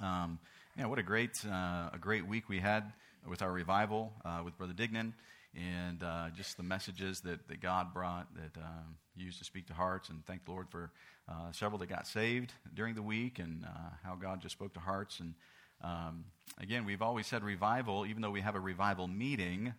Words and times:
Um, 0.00 0.38
yeah, 0.76 0.86
what 0.86 0.98
a 0.98 1.02
great, 1.02 1.44
uh, 1.46 1.90
a 1.92 1.98
great 2.00 2.26
week 2.26 2.48
we 2.48 2.58
had 2.58 2.92
with 3.28 3.42
our 3.42 3.52
revival 3.52 4.12
uh, 4.24 4.42
with 4.44 4.56
Brother 4.58 4.72
Dignan 4.72 5.12
and 5.54 6.02
uh, 6.02 6.26
just 6.36 6.56
the 6.56 6.62
messages 6.62 7.20
that, 7.20 7.46
that 7.48 7.60
God 7.60 7.94
brought 7.94 8.26
that 8.34 8.60
um, 8.60 8.96
used 9.16 9.38
to 9.38 9.44
speak 9.44 9.68
to 9.68 9.72
hearts. 9.72 10.08
And 10.08 10.24
thank 10.26 10.44
the 10.44 10.50
Lord 10.50 10.68
for 10.70 10.90
uh, 11.28 11.52
several 11.52 11.78
that 11.78 11.88
got 11.88 12.06
saved 12.06 12.52
during 12.74 12.94
the 12.94 13.02
week 13.02 13.38
and 13.38 13.64
uh, 13.64 13.90
how 14.02 14.16
God 14.16 14.42
just 14.42 14.54
spoke 14.54 14.74
to 14.74 14.80
hearts. 14.80 15.20
And 15.20 15.34
um, 15.82 16.24
again, 16.58 16.84
we've 16.84 17.02
always 17.02 17.26
said 17.26 17.44
revival, 17.44 18.04
even 18.04 18.20
though 18.20 18.30
we 18.30 18.40
have 18.40 18.56
a 18.56 18.60
revival 18.60 19.06
meeting, 19.06 19.74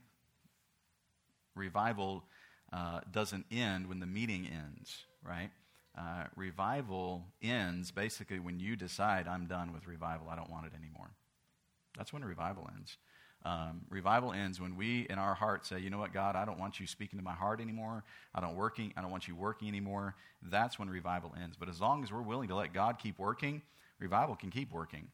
revival 1.55 2.23
uh, 2.71 3.01
doesn't 3.11 3.45
end 3.51 3.87
when 3.87 3.99
the 3.99 4.05
meeting 4.05 4.47
ends, 4.47 5.05
right? 5.23 5.49
Uh, 5.97 6.25
revival 6.35 7.23
ends 7.41 7.91
basically 7.91 8.39
when 8.39 8.59
you 8.59 8.75
decide, 8.75 9.27
I'm 9.27 9.45
done 9.45 9.71
with 9.71 9.87
revival, 9.87 10.27
I 10.29 10.35
don't 10.35 10.49
want 10.49 10.65
it 10.65 10.73
anymore. 10.77 11.11
That's 11.97 12.11
when 12.11 12.23
revival 12.25 12.69
ends. 12.75 12.97
Um, 13.45 13.81
revival 13.89 14.33
ends 14.33 14.59
when 14.59 14.75
we, 14.75 15.05
in 15.07 15.19
our 15.19 15.35
heart, 15.35 15.65
say, 15.67 15.79
"You 15.79 15.91
know 15.91 15.99
what, 15.99 16.11
God? 16.11 16.35
I 16.35 16.45
don't 16.45 16.57
want 16.57 16.79
you 16.79 16.87
speaking 16.87 17.19
to 17.19 17.23
my 17.23 17.33
heart 17.33 17.61
anymore. 17.61 18.03
I 18.33 18.41
don't 18.41 18.55
working. 18.55 18.91
I 18.97 19.01
don't 19.01 19.11
want 19.11 19.27
you 19.27 19.35
working 19.35 19.67
anymore." 19.67 20.15
That's 20.41 20.79
when 20.79 20.89
revival 20.89 21.33
ends. 21.39 21.55
But 21.55 21.69
as 21.69 21.79
long 21.79 22.03
as 22.03 22.11
we're 22.11 22.23
willing 22.23 22.47
to 22.47 22.55
let 22.55 22.73
God 22.73 22.97
keep 22.97 23.19
working, 23.19 23.61
revival 23.99 24.35
can 24.35 24.49
keep 24.49 24.71
working. 24.71 25.07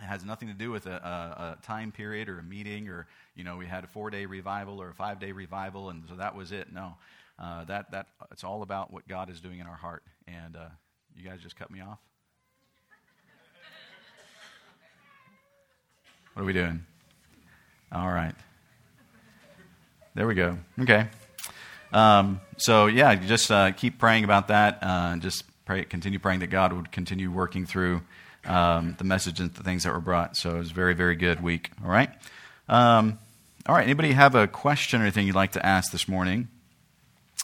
It 0.00 0.04
has 0.04 0.24
nothing 0.24 0.48
to 0.48 0.54
do 0.54 0.70
with 0.70 0.86
a, 0.86 0.94
a, 0.94 1.58
a 1.58 1.66
time 1.66 1.90
period 1.90 2.28
or 2.28 2.38
a 2.38 2.42
meeting, 2.44 2.88
or 2.88 3.08
you 3.34 3.42
know, 3.42 3.56
we 3.56 3.66
had 3.66 3.82
a 3.82 3.88
four-day 3.88 4.24
revival 4.24 4.80
or 4.80 4.90
a 4.90 4.94
five-day 4.94 5.32
revival, 5.32 5.90
and 5.90 6.04
so 6.08 6.14
that 6.14 6.36
was 6.36 6.52
it. 6.52 6.72
No, 6.72 6.94
uh, 7.38 7.64
that 7.64 7.90
that 7.90 8.06
it's 8.30 8.44
all 8.44 8.62
about 8.62 8.92
what 8.92 9.06
God 9.08 9.30
is 9.30 9.40
doing 9.40 9.58
in 9.58 9.66
our 9.66 9.76
heart. 9.76 10.02
And 10.26 10.56
uh, 10.56 10.68
you 11.14 11.28
guys 11.28 11.40
just 11.40 11.56
cut 11.56 11.70
me 11.70 11.80
off. 11.80 11.98
What 16.34 16.42
are 16.42 16.46
we 16.46 16.52
doing? 16.54 16.86
All 17.90 18.08
right. 18.08 18.34
There 20.14 20.26
we 20.26 20.34
go. 20.34 20.56
Okay. 20.80 21.06
Um, 21.92 22.40
so 22.56 22.86
yeah, 22.86 23.14
just 23.14 23.50
uh, 23.50 23.72
keep 23.72 23.98
praying 23.98 24.24
about 24.24 24.48
that. 24.48 24.78
Uh, 24.80 25.16
just 25.16 25.44
pray, 25.66 25.84
continue 25.84 26.18
praying 26.18 26.40
that 26.40 26.46
God 26.46 26.72
would 26.72 26.90
continue 26.90 27.30
working 27.30 27.66
through 27.66 28.02
um, 28.46 28.94
the 28.98 29.04
message 29.04 29.40
and 29.40 29.52
the 29.52 29.62
things 29.62 29.84
that 29.84 29.92
were 29.92 30.00
brought. 30.00 30.36
So 30.36 30.56
it 30.56 30.58
was 30.58 30.70
a 30.70 30.74
very, 30.74 30.94
very 30.94 31.16
good 31.16 31.42
week. 31.42 31.70
All 31.84 31.90
right. 31.90 32.10
Um, 32.68 33.18
all 33.66 33.74
right. 33.74 33.84
Anybody 33.84 34.12
have 34.12 34.34
a 34.34 34.46
question 34.46 35.00
or 35.00 35.04
anything 35.04 35.26
you'd 35.26 35.36
like 35.36 35.52
to 35.52 35.64
ask 35.64 35.92
this 35.92 36.08
morning? 36.08 36.48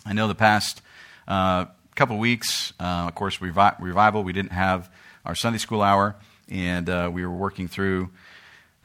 I 0.08 0.14
know 0.14 0.26
the 0.26 0.34
past 0.34 0.80
uh, 1.26 1.66
couple 1.94 2.16
weeks, 2.16 2.72
uh, 2.80 3.08
of 3.08 3.14
course, 3.14 3.36
revi- 3.38 3.78
revival. 3.78 4.24
We 4.24 4.32
didn't 4.32 4.52
have 4.52 4.90
our 5.26 5.34
Sunday 5.34 5.58
school 5.58 5.82
hour, 5.82 6.16
and 6.48 6.88
uh, 6.88 7.10
we 7.12 7.26
were 7.26 7.34
working 7.34 7.68
through 7.68 8.08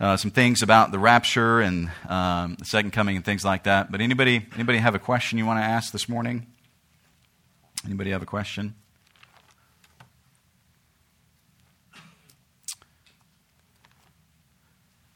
uh, 0.01 0.17
some 0.17 0.31
things 0.31 0.61
about 0.61 0.91
the 0.91 0.99
rapture 0.99 1.61
and 1.61 1.89
um, 2.09 2.55
the 2.59 2.65
second 2.65 2.91
coming 2.91 3.15
and 3.15 3.23
things 3.23 3.45
like 3.45 3.63
that. 3.63 3.89
But 3.89 4.01
anybody, 4.01 4.45
anybody 4.53 4.79
have 4.79 4.95
a 4.95 4.99
question 4.99 5.37
you 5.37 5.45
want 5.45 5.61
to 5.61 5.63
ask 5.63 5.93
this 5.93 6.09
morning? 6.09 6.45
Anybody 7.85 8.11
have 8.11 8.21
a 8.21 8.25
question? 8.25 8.75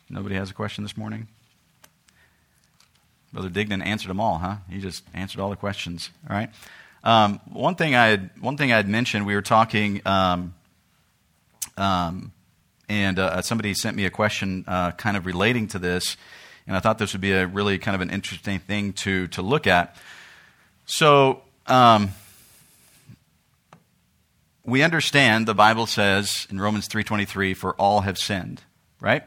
Nobody 0.10 0.36
has 0.36 0.50
a 0.50 0.54
question 0.54 0.86
this 0.86 0.96
morning? 0.96 1.28
Brother 3.38 3.52
Dignan 3.52 3.86
answered 3.86 4.08
them 4.08 4.20
all, 4.20 4.40
huh? 4.40 4.56
He 4.68 4.80
just 4.80 5.04
answered 5.14 5.40
all 5.40 5.52
the 5.52 5.56
questions. 5.56 6.10
All 6.28 6.36
right. 6.36 6.50
Um, 7.04 7.40
one 7.46 7.76
thing 7.76 7.94
I 7.94 8.08
had, 8.08 8.32
one 8.40 8.58
thing 8.58 8.72
I 8.72 8.78
had 8.78 8.90
mentioned, 8.90 9.28
we 9.28 9.36
were 9.36 9.44
talking 9.44 10.02
um, 10.08 10.56
um, 11.78 12.32
and 12.90 13.20
uh, 13.20 13.44
somebody 13.44 13.76
sent 13.76 13.96
me 13.96 14.06
a 14.06 14.10
question 14.10 14.66
uh, 14.68 14.90
kind 14.94 15.16
of 15.16 15.28
relating 15.28 15.68
to 15.68 15.78
this, 15.78 16.18
and 16.66 16.76
I 16.76 16.80
thought 16.80 16.98
this 16.98 17.14
would 17.14 17.22
be 17.22 17.32
a 17.32 17.46
really 17.46 17.78
kind 17.78 17.94
of 17.94 18.02
an 18.02 18.10
interesting 18.10 18.58
thing 18.58 18.94
to, 18.94 19.28
to 19.28 19.44
look 19.44 19.68
at. 19.68 19.96
So, 20.88 21.44
um, 21.68 22.10
we 24.66 24.82
understand 24.82 25.48
the 25.48 25.54
Bible 25.54 25.86
says 25.86 26.48
in 26.50 26.60
Romans 26.60 26.88
3.23, 26.88 27.56
for 27.56 27.76
all 27.76 28.02
have 28.02 28.18
sinned, 28.18 28.64
right? 29.00 29.22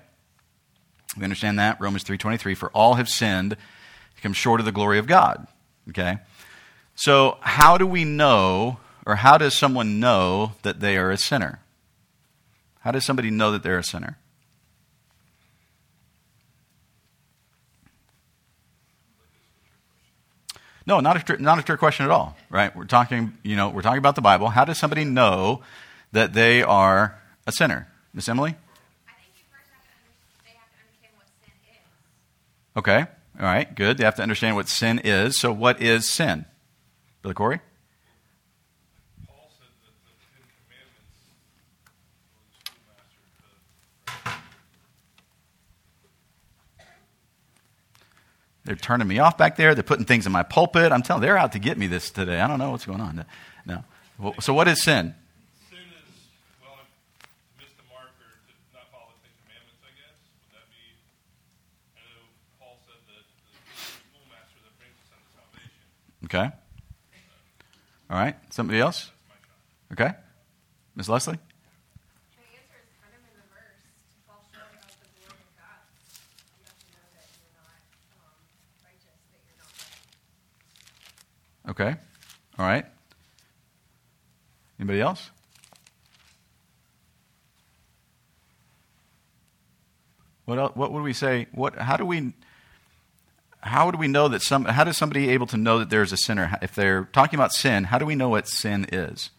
We 1.16 1.22
understand 1.22 1.60
that, 1.60 1.80
Romans 1.80 2.02
3.23, 2.02 2.56
for 2.56 2.70
all 2.70 2.94
have 2.94 3.08
sinned, 3.08 3.56
come 4.20 4.32
short 4.32 4.60
of 4.60 4.66
the 4.66 4.72
glory 4.72 4.98
of 4.98 5.06
God, 5.06 5.46
okay? 5.88 6.18
So 6.94 7.38
how 7.40 7.78
do 7.78 7.86
we 7.86 8.04
know, 8.04 8.78
or 9.06 9.16
how 9.16 9.38
does 9.38 9.56
someone 9.56 10.00
know 10.00 10.52
that 10.62 10.80
they 10.80 10.96
are 10.96 11.10
a 11.10 11.16
sinner? 11.16 11.60
How 12.80 12.90
does 12.90 13.04
somebody 13.04 13.30
know 13.30 13.52
that 13.52 13.62
they're 13.62 13.78
a 13.78 13.84
sinner? 13.84 14.18
No, 20.86 20.98
not 21.00 21.30
a, 21.30 21.42
not 21.42 21.58
a 21.58 21.62
trick 21.62 21.78
question 21.78 22.04
at 22.04 22.10
all, 22.10 22.36
right? 22.48 22.74
We're 22.74 22.84
talking, 22.84 23.36
you 23.42 23.54
know, 23.54 23.68
we're 23.68 23.82
talking 23.82 23.98
about 23.98 24.16
the 24.16 24.22
Bible. 24.22 24.48
How 24.48 24.64
does 24.64 24.78
somebody 24.78 25.04
know 25.04 25.62
that 26.12 26.32
they 26.32 26.62
are 26.62 27.18
a 27.46 27.52
sinner? 27.52 27.86
Miss 28.12 28.28
Emily? 28.28 28.56
Okay, 32.76 33.06
all 33.40 33.46
right, 33.46 33.74
good. 33.74 33.96
They 33.98 34.04
have 34.04 34.16
to 34.16 34.22
understand 34.22 34.54
what 34.54 34.68
sin 34.68 35.00
is. 35.02 35.40
So, 35.40 35.50
what 35.50 35.80
is 35.80 36.06
sin? 36.12 36.44
Brother 37.22 37.34
Corey? 37.34 37.60
They're 48.64 48.76
turning 48.76 49.08
me 49.08 49.18
off 49.18 49.36
back 49.38 49.56
there. 49.56 49.74
They're 49.74 49.82
putting 49.82 50.04
things 50.04 50.26
in 50.26 50.32
my 50.32 50.44
pulpit. 50.44 50.92
I'm 50.92 51.02
telling 51.02 51.22
they're 51.22 51.38
out 51.38 51.52
to 51.52 51.58
get 51.58 51.76
me 51.76 51.88
this 51.88 52.10
today. 52.10 52.40
I 52.40 52.46
don't 52.46 52.58
know 52.58 52.70
what's 52.70 52.84
going 52.86 53.00
on. 53.00 53.24
No. 53.66 53.82
So 54.38 54.54
what 54.54 54.68
is 54.68 54.80
sin? 54.82 55.14
Sin 55.70 55.78
is, 55.78 56.12
well, 56.62 56.76
to 56.76 56.84
miss 57.58 57.72
the 57.74 57.82
mark 57.90 58.12
or 58.20 58.30
to 58.30 58.52
not 58.76 58.86
follow 58.92 59.10
the 59.24 59.32
commandments, 59.42 59.80
I 59.82 59.90
guess. 59.96 60.14
Would 60.44 60.52
that 60.54 60.68
be, 60.70 60.86
I 61.98 62.04
know 62.14 62.22
Paul 62.60 62.78
said 62.84 63.00
that 63.10 63.24
the 63.26 63.80
schoolmaster 63.80 64.60
that 64.62 64.76
brings 64.78 64.94
us 65.02 65.08
unto 65.18 65.32
salvation. 65.34 66.19
Okay. 66.32 66.48
All 68.08 68.16
right. 68.16 68.36
Somebody 68.50 68.78
else? 68.78 69.10
Okay. 69.92 70.12
Ms. 70.94 71.08
Leslie? 71.08 71.38
Okay. 81.68 81.96
All 82.58 82.66
right. 82.66 82.86
Anybody 84.78 85.00
else? 85.00 85.30
What 90.44 90.58
else, 90.60 90.76
what 90.76 90.92
would 90.92 91.02
we 91.02 91.12
say? 91.12 91.48
What 91.50 91.76
how 91.76 91.96
do 91.96 92.04
we 92.04 92.32
how 93.62 93.90
do 93.90 93.98
we 93.98 94.08
know 94.08 94.28
that 94.28 94.42
some 94.42 94.64
how 94.64 94.84
does 94.84 94.96
somebody 94.96 95.28
able 95.30 95.46
to 95.48 95.56
know 95.56 95.78
that 95.78 95.90
there's 95.90 96.12
a 96.12 96.16
sinner 96.16 96.58
if 96.62 96.74
they're 96.74 97.04
talking 97.12 97.38
about 97.38 97.52
sin, 97.52 97.84
how 97.84 97.98
do 97.98 98.06
we 98.06 98.14
know 98.14 98.28
what 98.28 98.48
sin 98.48 98.86
is? 98.90 99.30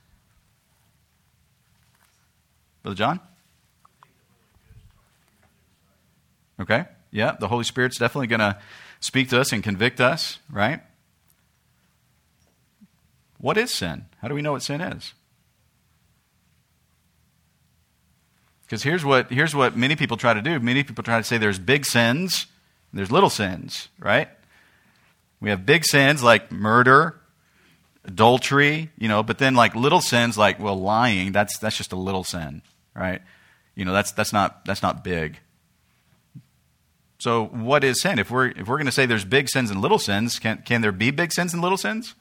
Brother 2.83 2.95
John? 2.95 3.19
Okay. 6.59 6.85
Yeah, 7.11 7.35
the 7.39 7.47
Holy 7.47 7.63
Spirit's 7.63 7.97
definitely 7.97 8.27
going 8.27 8.39
to 8.39 8.57
speak 8.99 9.29
to 9.29 9.39
us 9.39 9.51
and 9.51 9.63
convict 9.63 9.99
us, 9.99 10.39
right? 10.49 10.81
What 13.37 13.57
is 13.57 13.73
sin? 13.73 14.05
How 14.21 14.27
do 14.27 14.35
we 14.35 14.41
know 14.41 14.53
what 14.53 14.61
sin 14.61 14.79
is? 14.79 15.13
Because 18.63 18.83
here's 18.83 19.03
what, 19.03 19.29
here's 19.31 19.53
what 19.53 19.75
many 19.75 19.95
people 19.97 20.15
try 20.15 20.33
to 20.33 20.41
do. 20.41 20.59
Many 20.59 20.83
people 20.83 21.03
try 21.03 21.17
to 21.17 21.23
say 21.23 21.37
there's 21.37 21.59
big 21.59 21.85
sins, 21.85 22.45
there's 22.93 23.11
little 23.11 23.29
sins, 23.29 23.89
right? 23.99 24.29
We 25.39 25.49
have 25.49 25.65
big 25.65 25.85
sins 25.85 26.21
like 26.21 26.51
murder, 26.51 27.19
adultery, 28.05 28.91
you 28.97 29.07
know, 29.07 29.23
but 29.23 29.37
then 29.37 29.55
like 29.55 29.75
little 29.75 30.01
sins 30.01 30.37
like, 30.37 30.59
well, 30.59 30.79
lying, 30.79 31.31
that's, 31.31 31.57
that's 31.57 31.77
just 31.77 31.91
a 31.91 31.95
little 31.97 32.23
sin, 32.23 32.61
right? 32.95 33.21
You 33.75 33.85
know, 33.85 33.93
that's, 33.93 34.11
that's, 34.11 34.33
not, 34.33 34.65
that's 34.65 34.83
not 34.83 35.03
big. 35.03 35.39
So 37.19 37.45
what 37.45 37.83
is 37.83 38.01
sin? 38.01 38.19
If 38.19 38.31
we're, 38.31 38.47
if 38.47 38.67
we're 38.67 38.77
going 38.77 38.85
to 38.87 38.91
say 38.91 39.05
there's 39.05 39.25
big 39.25 39.47
sins 39.49 39.71
and 39.71 39.79
little 39.81 39.99
sins, 39.99 40.39
can, 40.39 40.63
can 40.65 40.81
there 40.81 40.91
be 40.91 41.11
big 41.11 41.31
sins 41.31 41.53
and 41.53 41.61
little 41.61 41.77
sins? 41.77 42.15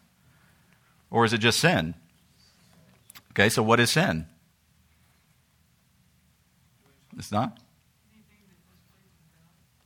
Or 1.11 1.25
is 1.25 1.33
it 1.33 1.39
just 1.39 1.59
sin? 1.59 1.95
Okay, 3.33 3.49
so 3.49 3.63
what 3.63 3.81
is 3.81 3.91
sin? 3.91 4.27
It's 7.17 7.33
not? 7.33 7.59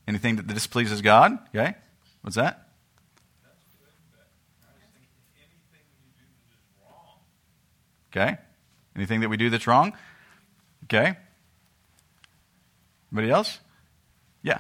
Anything 0.07 0.37
that 0.37 0.47
displeases 0.47 1.01
God? 1.01 1.39
Okay, 1.49 1.75
what's 2.23 2.37
that? 2.37 2.69
Okay, 8.13 8.37
anything 8.95 9.21
that 9.21 9.29
we 9.29 9.37
do 9.37 9.51
that's 9.51 9.67
wrong? 9.67 9.93
Okay, 10.85 11.17
Anybody 13.15 13.31
else? 13.31 13.61
Yeah. 14.43 14.59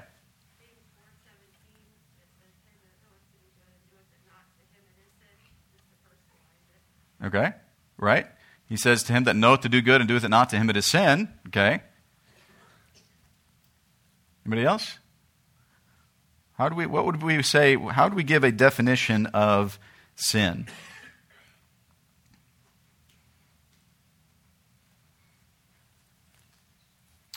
Okay. 7.25 7.52
Right? 7.99 8.26
He 8.69 8.76
says 8.76 9.02
to 9.05 9.12
him 9.12 9.25
that 9.25 9.35
knoweth 9.35 9.62
to 9.62 9.69
do 9.69 9.82
good 9.82 10.00
and 10.00 10.08
doeth 10.08 10.23
it 10.23 10.29
not 10.29 10.50
to 10.50 10.56
him 10.56 10.70
it 10.70 10.76
is 10.76 10.87
sin. 10.87 11.35
Okay. 11.49 11.81
Anybody 14.46 14.64
else? 14.64 14.99
How 16.56 16.69
do 16.69 16.77
we 16.77 16.87
what 16.87 17.05
would 17.05 17.23
we 17.23 17.43
say 17.43 17.77
how 17.77 18.09
do 18.09 18.15
we 18.15 18.23
give 18.23 18.45
a 18.45 18.53
definition 18.53 19.27
of 19.27 19.79
sin? 20.15 20.67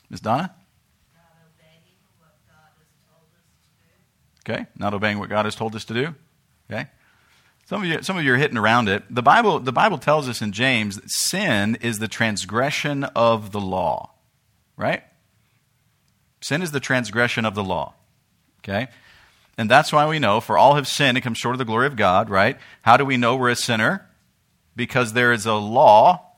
Ms. 0.09 0.21
Donna? 0.21 0.53
Okay, 4.49 4.65
not 4.77 4.93
obeying 4.93 5.19
what 5.19 5.27
God 5.27 5.43
has 5.43 5.55
told 5.55 5.75
us 5.75 5.83
to 5.85 5.93
do. 5.93 6.15
Okay, 6.71 6.87
some 7.65 7.81
of 7.81 7.87
you, 7.87 8.01
some 8.01 8.17
of 8.17 8.23
you 8.23 8.33
are 8.33 8.37
hitting 8.37 8.57
around 8.57 8.87
it. 8.87 9.03
The 9.09 9.21
Bible, 9.21 9.59
the 9.59 9.73
Bible 9.73 9.97
tells 9.97 10.29
us 10.29 10.41
in 10.41 10.53
James 10.53 10.95
that 10.95 11.09
sin 11.09 11.75
is 11.81 11.99
the 11.99 12.07
transgression 12.07 13.03
of 13.03 13.51
the 13.51 13.59
law. 13.59 14.11
Right? 14.77 15.03
Sin 16.39 16.61
is 16.61 16.71
the 16.71 16.79
transgression 16.79 17.43
of 17.43 17.55
the 17.55 17.63
law. 17.63 17.95
Okay, 18.59 18.87
and 19.57 19.69
that's 19.69 19.91
why 19.91 20.07
we 20.07 20.19
know, 20.19 20.39
for 20.39 20.57
all 20.57 20.75
have 20.75 20.87
sinned 20.87 21.17
and 21.17 21.23
come 21.23 21.33
short 21.33 21.55
of 21.55 21.59
the 21.59 21.65
glory 21.65 21.87
of 21.87 21.95
God. 21.95 22.29
Right? 22.29 22.57
How 22.83 22.97
do 22.97 23.05
we 23.05 23.17
know 23.17 23.35
we're 23.35 23.49
a 23.49 23.55
sinner? 23.55 24.07
Because 24.75 25.13
there 25.13 25.33
is 25.33 25.45
a 25.45 25.55
law 25.55 26.33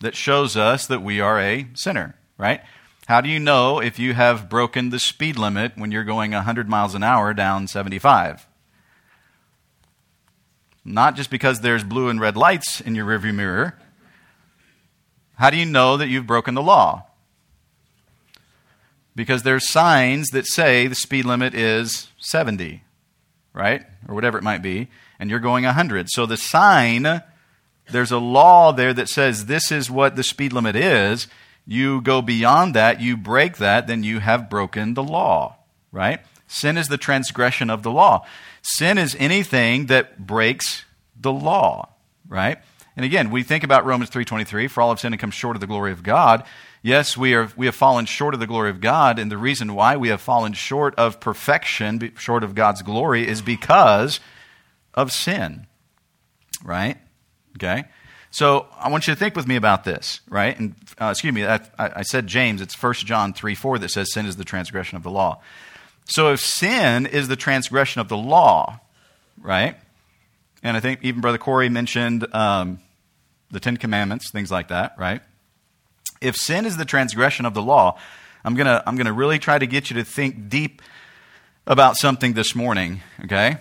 that 0.00 0.14
shows 0.14 0.56
us 0.56 0.86
that 0.86 1.02
we 1.02 1.20
are 1.20 1.40
a 1.40 1.66
sinner. 1.74 2.14
Right? 2.38 2.60
How 3.06 3.20
do 3.20 3.28
you 3.28 3.40
know 3.40 3.80
if 3.80 3.98
you 3.98 4.14
have 4.14 4.48
broken 4.48 4.90
the 4.90 5.00
speed 5.00 5.36
limit 5.36 5.72
when 5.76 5.90
you're 5.90 6.04
going 6.04 6.30
100 6.30 6.68
miles 6.68 6.94
an 6.94 7.02
hour 7.02 7.34
down 7.34 7.66
75? 7.66 8.46
Not 10.84 11.16
just 11.16 11.28
because 11.28 11.60
there's 11.60 11.82
blue 11.82 12.08
and 12.08 12.20
red 12.20 12.36
lights 12.36 12.80
in 12.80 12.94
your 12.94 13.04
rearview 13.06 13.34
mirror. 13.34 13.76
How 15.34 15.50
do 15.50 15.56
you 15.56 15.66
know 15.66 15.96
that 15.96 16.08
you've 16.08 16.26
broken 16.26 16.54
the 16.54 16.62
law? 16.62 17.09
Because 19.14 19.42
there's 19.42 19.68
signs 19.68 20.28
that 20.28 20.46
say 20.46 20.86
the 20.86 20.94
speed 20.94 21.24
limit 21.24 21.54
is 21.54 22.08
70, 22.18 22.82
right? 23.52 23.84
Or 24.08 24.14
whatever 24.14 24.38
it 24.38 24.44
might 24.44 24.62
be, 24.62 24.88
and 25.18 25.28
you're 25.28 25.40
going 25.40 25.64
100. 25.64 26.08
So 26.10 26.26
the 26.26 26.36
sign, 26.36 27.22
there's 27.90 28.12
a 28.12 28.18
law 28.18 28.72
there 28.72 28.94
that 28.94 29.08
says 29.08 29.46
this 29.46 29.72
is 29.72 29.90
what 29.90 30.16
the 30.16 30.22
speed 30.22 30.52
limit 30.52 30.76
is 30.76 31.26
you 31.66 32.00
go 32.00 32.20
beyond 32.22 32.74
that, 32.74 33.00
you 33.00 33.16
break 33.16 33.58
that, 33.58 33.86
then 33.86 34.02
you 34.02 34.18
have 34.18 34.50
broken 34.50 34.94
the 34.94 35.02
law, 35.02 35.56
right? 35.92 36.20
Sin 36.48 36.76
is 36.76 36.88
the 36.88 36.98
transgression 36.98 37.70
of 37.70 37.84
the 37.84 37.92
law. 37.92 38.26
Sin 38.60 38.98
is 38.98 39.16
anything 39.20 39.86
that 39.86 40.26
breaks 40.26 40.84
the 41.18 41.32
law, 41.32 41.90
right? 42.28 42.58
And 42.96 43.04
again, 43.04 43.30
we 43.30 43.42
think 43.42 43.64
about 43.64 43.84
Romans 43.84 44.10
3:23, 44.10 44.68
for 44.68 44.82
all 44.82 44.90
have 44.90 45.00
sinned 45.00 45.14
and 45.14 45.20
come 45.20 45.30
short 45.30 45.56
of 45.56 45.60
the 45.60 45.66
glory 45.66 45.92
of 45.92 46.02
God. 46.02 46.44
Yes, 46.82 47.16
we 47.16 47.34
are 47.34 47.50
we 47.56 47.66
have 47.66 47.74
fallen 47.74 48.06
short 48.06 48.34
of 48.34 48.40
the 48.40 48.46
glory 48.46 48.70
of 48.70 48.80
God, 48.80 49.18
and 49.18 49.30
the 49.30 49.38
reason 49.38 49.74
why 49.74 49.96
we 49.96 50.08
have 50.08 50.20
fallen 50.20 50.52
short 50.52 50.94
of 50.96 51.20
perfection, 51.20 52.12
short 52.16 52.42
of 52.42 52.54
God's 52.54 52.82
glory 52.82 53.26
is 53.26 53.42
because 53.42 54.20
of 54.94 55.12
sin. 55.12 55.66
Right? 56.64 56.98
Okay? 57.56 57.84
So 58.30 58.66
I 58.78 58.88
want 58.88 59.08
you 59.08 59.14
to 59.14 59.18
think 59.18 59.34
with 59.34 59.48
me 59.48 59.56
about 59.56 59.84
this, 59.84 60.20
right? 60.28 60.56
And 60.58 60.74
uh, 61.00 61.08
excuse 61.10 61.34
me, 61.34 61.44
I, 61.44 61.60
I 61.78 62.02
said 62.02 62.26
James. 62.28 62.60
It's 62.60 62.80
1 62.80 62.94
John 62.94 63.32
3 63.32 63.54
4 63.54 63.78
that 63.78 63.90
says 63.90 64.12
sin 64.12 64.26
is 64.26 64.36
the 64.36 64.44
transgression 64.44 64.96
of 64.96 65.02
the 65.02 65.10
law. 65.10 65.40
So 66.06 66.32
if 66.32 66.40
sin 66.40 67.06
is 67.06 67.28
the 67.28 67.36
transgression 67.36 68.00
of 68.00 68.08
the 68.08 68.16
law, 68.16 68.80
right? 69.40 69.76
And 70.62 70.76
I 70.76 70.80
think 70.80 71.00
even 71.02 71.20
Brother 71.20 71.38
Corey 71.38 71.68
mentioned 71.68 72.32
um, 72.34 72.80
the 73.50 73.60
Ten 73.60 73.76
Commandments, 73.76 74.30
things 74.30 74.50
like 74.50 74.68
that, 74.68 74.94
right? 74.98 75.22
If 76.20 76.36
sin 76.36 76.66
is 76.66 76.76
the 76.76 76.84
transgression 76.84 77.46
of 77.46 77.54
the 77.54 77.62
law, 77.62 77.98
I'm 78.44 78.54
gonna 78.54 78.82
I'm 78.86 78.96
gonna 78.96 79.12
really 79.12 79.38
try 79.38 79.58
to 79.58 79.66
get 79.66 79.90
you 79.90 79.96
to 79.96 80.04
think 80.04 80.48
deep 80.48 80.82
about 81.66 81.96
something 81.96 82.34
this 82.34 82.54
morning. 82.54 83.00
Okay? 83.24 83.56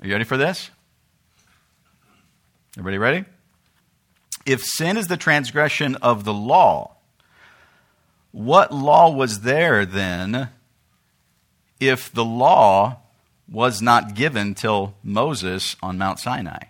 Are 0.00 0.06
you 0.06 0.12
ready 0.12 0.24
for 0.24 0.36
this? 0.36 0.70
Everybody 2.76 2.98
ready? 2.98 3.24
If 4.44 4.64
sin 4.64 4.96
is 4.96 5.06
the 5.06 5.16
transgression 5.16 5.96
of 5.96 6.24
the 6.24 6.32
law, 6.32 6.96
what 8.32 8.72
law 8.72 9.10
was 9.10 9.40
there 9.40 9.84
then 9.84 10.48
if 11.78 12.12
the 12.12 12.24
law 12.24 13.01
was 13.48 13.82
not 13.82 14.14
given 14.14 14.54
till 14.54 14.94
Moses 15.02 15.76
on 15.82 15.98
Mount 15.98 16.18
Sinai? 16.18 16.64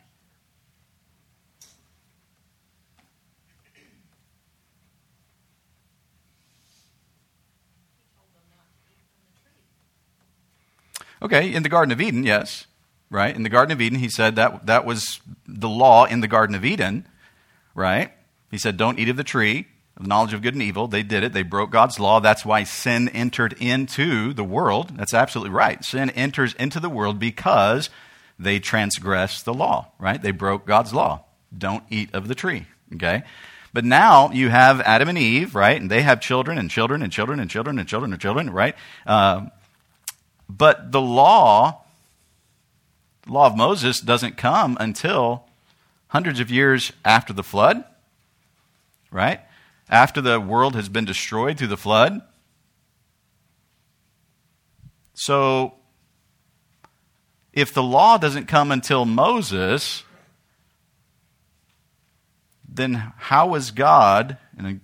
Okay, 11.20 11.54
in 11.54 11.62
the 11.62 11.68
Garden 11.68 11.92
of 11.92 12.00
Eden, 12.00 12.24
yes. 12.24 12.66
Right? 13.08 13.34
In 13.34 13.44
the 13.44 13.48
Garden 13.48 13.72
of 13.72 13.80
Eden, 13.80 14.00
he 14.00 14.08
said 14.08 14.34
that 14.36 14.66
that 14.66 14.84
was 14.84 15.20
the 15.46 15.68
law 15.68 16.04
in 16.04 16.20
the 16.20 16.26
Garden 16.26 16.56
of 16.56 16.64
Eden 16.64 17.06
right? 17.74 18.12
He 18.50 18.58
said, 18.58 18.76
Don't 18.76 18.98
eat 18.98 19.08
of 19.08 19.16
the 19.16 19.24
tree 19.24 19.66
of 19.96 20.06
knowledge 20.06 20.32
of 20.32 20.42
good 20.42 20.54
and 20.54 20.62
evil. 20.62 20.88
They 20.88 21.02
did 21.02 21.22
it. 21.22 21.32
They 21.32 21.42
broke 21.42 21.70
God's 21.70 22.00
law. 22.00 22.20
That's 22.20 22.44
why 22.44 22.64
sin 22.64 23.08
entered 23.08 23.54
into 23.60 24.32
the 24.32 24.44
world. 24.44 24.96
That's 24.96 25.14
absolutely 25.14 25.54
right. 25.54 25.84
Sin 25.84 26.10
enters 26.10 26.54
into 26.54 26.80
the 26.80 26.88
world 26.88 27.18
because 27.18 27.90
they 28.38 28.58
transgressed 28.58 29.44
the 29.44 29.54
law, 29.54 29.88
right? 29.98 30.20
They 30.20 30.30
broke 30.30 30.66
God's 30.66 30.94
law. 30.94 31.24
Don't 31.56 31.84
eat 31.90 32.14
of 32.14 32.28
the 32.28 32.34
tree, 32.34 32.66
okay? 32.94 33.22
But 33.74 33.84
now 33.84 34.30
you 34.32 34.48
have 34.48 34.80
Adam 34.82 35.08
and 35.08 35.18
Eve, 35.18 35.54
right? 35.54 35.80
And 35.80 35.90
they 35.90 36.02
have 36.02 36.20
children 36.20 36.58
and 36.58 36.70
children 36.70 37.02
and 37.02 37.10
children 37.10 37.40
and 37.40 37.50
children 37.50 37.78
and 37.78 37.88
children 37.88 38.12
and 38.12 38.20
children, 38.20 38.50
right? 38.50 38.74
Uh, 39.06 39.46
but 40.48 40.92
the 40.92 41.00
law, 41.00 41.82
the 43.26 43.32
law 43.32 43.46
of 43.46 43.56
Moses, 43.56 44.00
doesn't 44.00 44.36
come 44.36 44.76
until 44.80 45.44
hundreds 46.08 46.40
of 46.40 46.50
years 46.50 46.92
after 47.04 47.32
the 47.32 47.42
flood, 47.42 47.84
right? 49.10 49.40
After 49.92 50.22
the 50.22 50.40
world 50.40 50.74
has 50.74 50.88
been 50.88 51.04
destroyed 51.04 51.58
through 51.58 51.68
the 51.68 51.76
flood. 51.76 52.22
So, 55.12 55.74
if 57.52 57.74
the 57.74 57.82
law 57.82 58.16
doesn't 58.16 58.48
come 58.48 58.72
until 58.72 59.04
Moses, 59.04 60.04
then 62.66 63.12
how 63.18 63.54
is 63.54 63.70
God, 63.70 64.38
and 64.56 64.80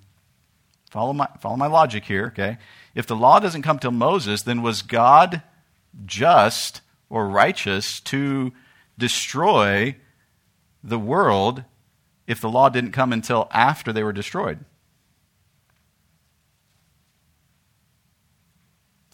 follow 0.91 1.15
my, 1.15 1.27
follow 1.41 1.57
my 1.57 1.69
logic 1.69 2.05
here, 2.05 2.27
okay? 2.27 2.59
If 2.95 3.07
the 3.07 3.17
law 3.17 3.41
doesn't 3.41 3.63
come 3.63 3.79
till 3.79 3.91
Moses, 3.91 4.43
then 4.43 4.61
was 4.61 4.83
God 4.83 5.41
just 6.05 6.83
or 7.09 7.27
righteous 7.31 8.01
to 8.01 8.53
destroy 8.99 9.97
the 10.85 10.99
world 10.99 11.65
if 12.27 12.43
the 12.43 12.51
law 12.51 12.69
didn't 12.69 12.93
come 12.93 13.15
until 13.15 13.49
after 13.53 13.91
they 13.91 14.03
were 14.03 14.13
destroyed? 14.13 14.67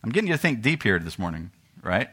I'm 0.04 0.10
getting 0.10 0.28
you 0.28 0.34
to 0.34 0.38
think 0.38 0.60
deep 0.60 0.82
here 0.82 0.98
this 0.98 1.18
morning, 1.18 1.50
right? 1.82 2.10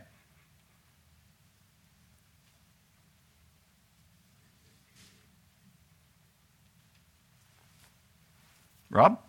Rob? 8.90 9.20
Okay. 9.20 9.28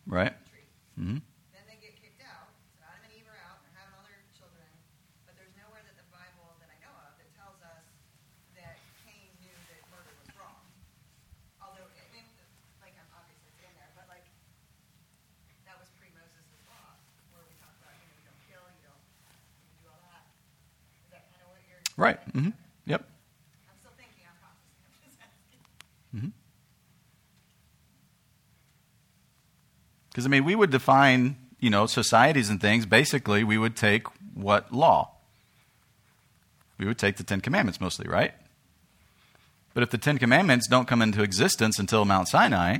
Right. 0.07 0.31
The. 0.95 1.03
Mm-hmm. 1.03 1.19
Then 1.51 1.63
they 1.67 1.79
get 1.79 1.95
kicked 1.99 2.23
out. 2.23 2.51
So 2.75 2.83
Adam 2.87 3.03
and 3.03 3.15
Eve 3.15 3.27
are 3.27 3.39
out. 3.47 3.63
They're 3.63 3.75
having 3.79 3.95
all 3.95 4.03
their 4.07 4.23
children. 4.35 4.67
But 5.23 5.39
there's 5.39 5.55
nowhere 5.59 5.83
that 5.87 5.95
the 5.95 6.07
Bible 6.11 6.55
that 6.63 6.67
I 6.67 6.75
know 6.83 6.91
of 7.07 7.15
that 7.15 7.31
tells 7.35 7.59
us 7.63 7.83
that 8.59 8.75
Cain 9.07 9.27
knew 9.39 9.55
that 9.71 9.79
murder 9.91 10.11
was 10.19 10.31
wrong. 10.35 10.63
Although, 11.63 11.87
it, 11.95 12.07
it, 12.11 12.27
like, 12.83 12.95
obviously 13.15 13.55
it's 13.55 13.63
in 13.63 13.71
there, 13.75 13.91
but 13.95 14.07
like, 14.11 14.27
Right. 22.01 22.17
Mm-hmm. 22.33 22.49
Yep. 22.87 23.05
I'm 23.69 23.75
still 23.79 23.91
thinking, 23.95 24.23
I'm 24.25 24.33
processing. 24.41 24.81
I'm 24.83 25.03
just 25.05 25.21
asking. 25.21 26.33
Because, 30.09 30.25
I 30.25 30.29
mean, 30.29 30.43
we 30.43 30.55
would 30.55 30.71
define, 30.71 31.37
you 31.59 31.69
know, 31.69 31.85
societies 31.85 32.49
and 32.49 32.59
things, 32.59 32.87
basically, 32.87 33.43
we 33.43 33.59
would 33.59 33.75
take 33.75 34.07
what 34.33 34.73
law? 34.73 35.11
We 36.79 36.87
would 36.87 36.97
take 36.97 37.17
the 37.17 37.23
Ten 37.23 37.39
Commandments 37.39 37.79
mostly, 37.79 38.07
right? 38.07 38.33
But 39.75 39.83
if 39.83 39.91
the 39.91 39.99
Ten 39.99 40.17
Commandments 40.17 40.67
don't 40.67 40.87
come 40.87 41.03
into 41.03 41.21
existence 41.21 41.77
until 41.77 42.03
Mount 42.03 42.27
Sinai, 42.27 42.79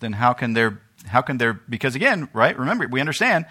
then 0.00 0.14
how 0.14 0.32
can 0.32 0.54
there, 0.54 0.80
how 1.08 1.20
can 1.20 1.36
there, 1.36 1.52
because 1.52 1.94
again, 1.94 2.30
right, 2.32 2.58
remember, 2.58 2.88
we 2.88 3.00
understand 3.00 3.44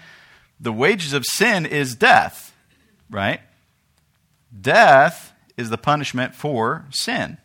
the 0.60 0.74
wages 0.74 1.14
of 1.14 1.26
sin 1.26 1.66
is 1.66 1.96
death, 1.96 2.56
right? 3.10 3.42
Death 4.60 5.34
is 5.58 5.70
the 5.70 5.78
punishment 5.78 6.36
for 6.36 6.86
sin. 6.90 7.38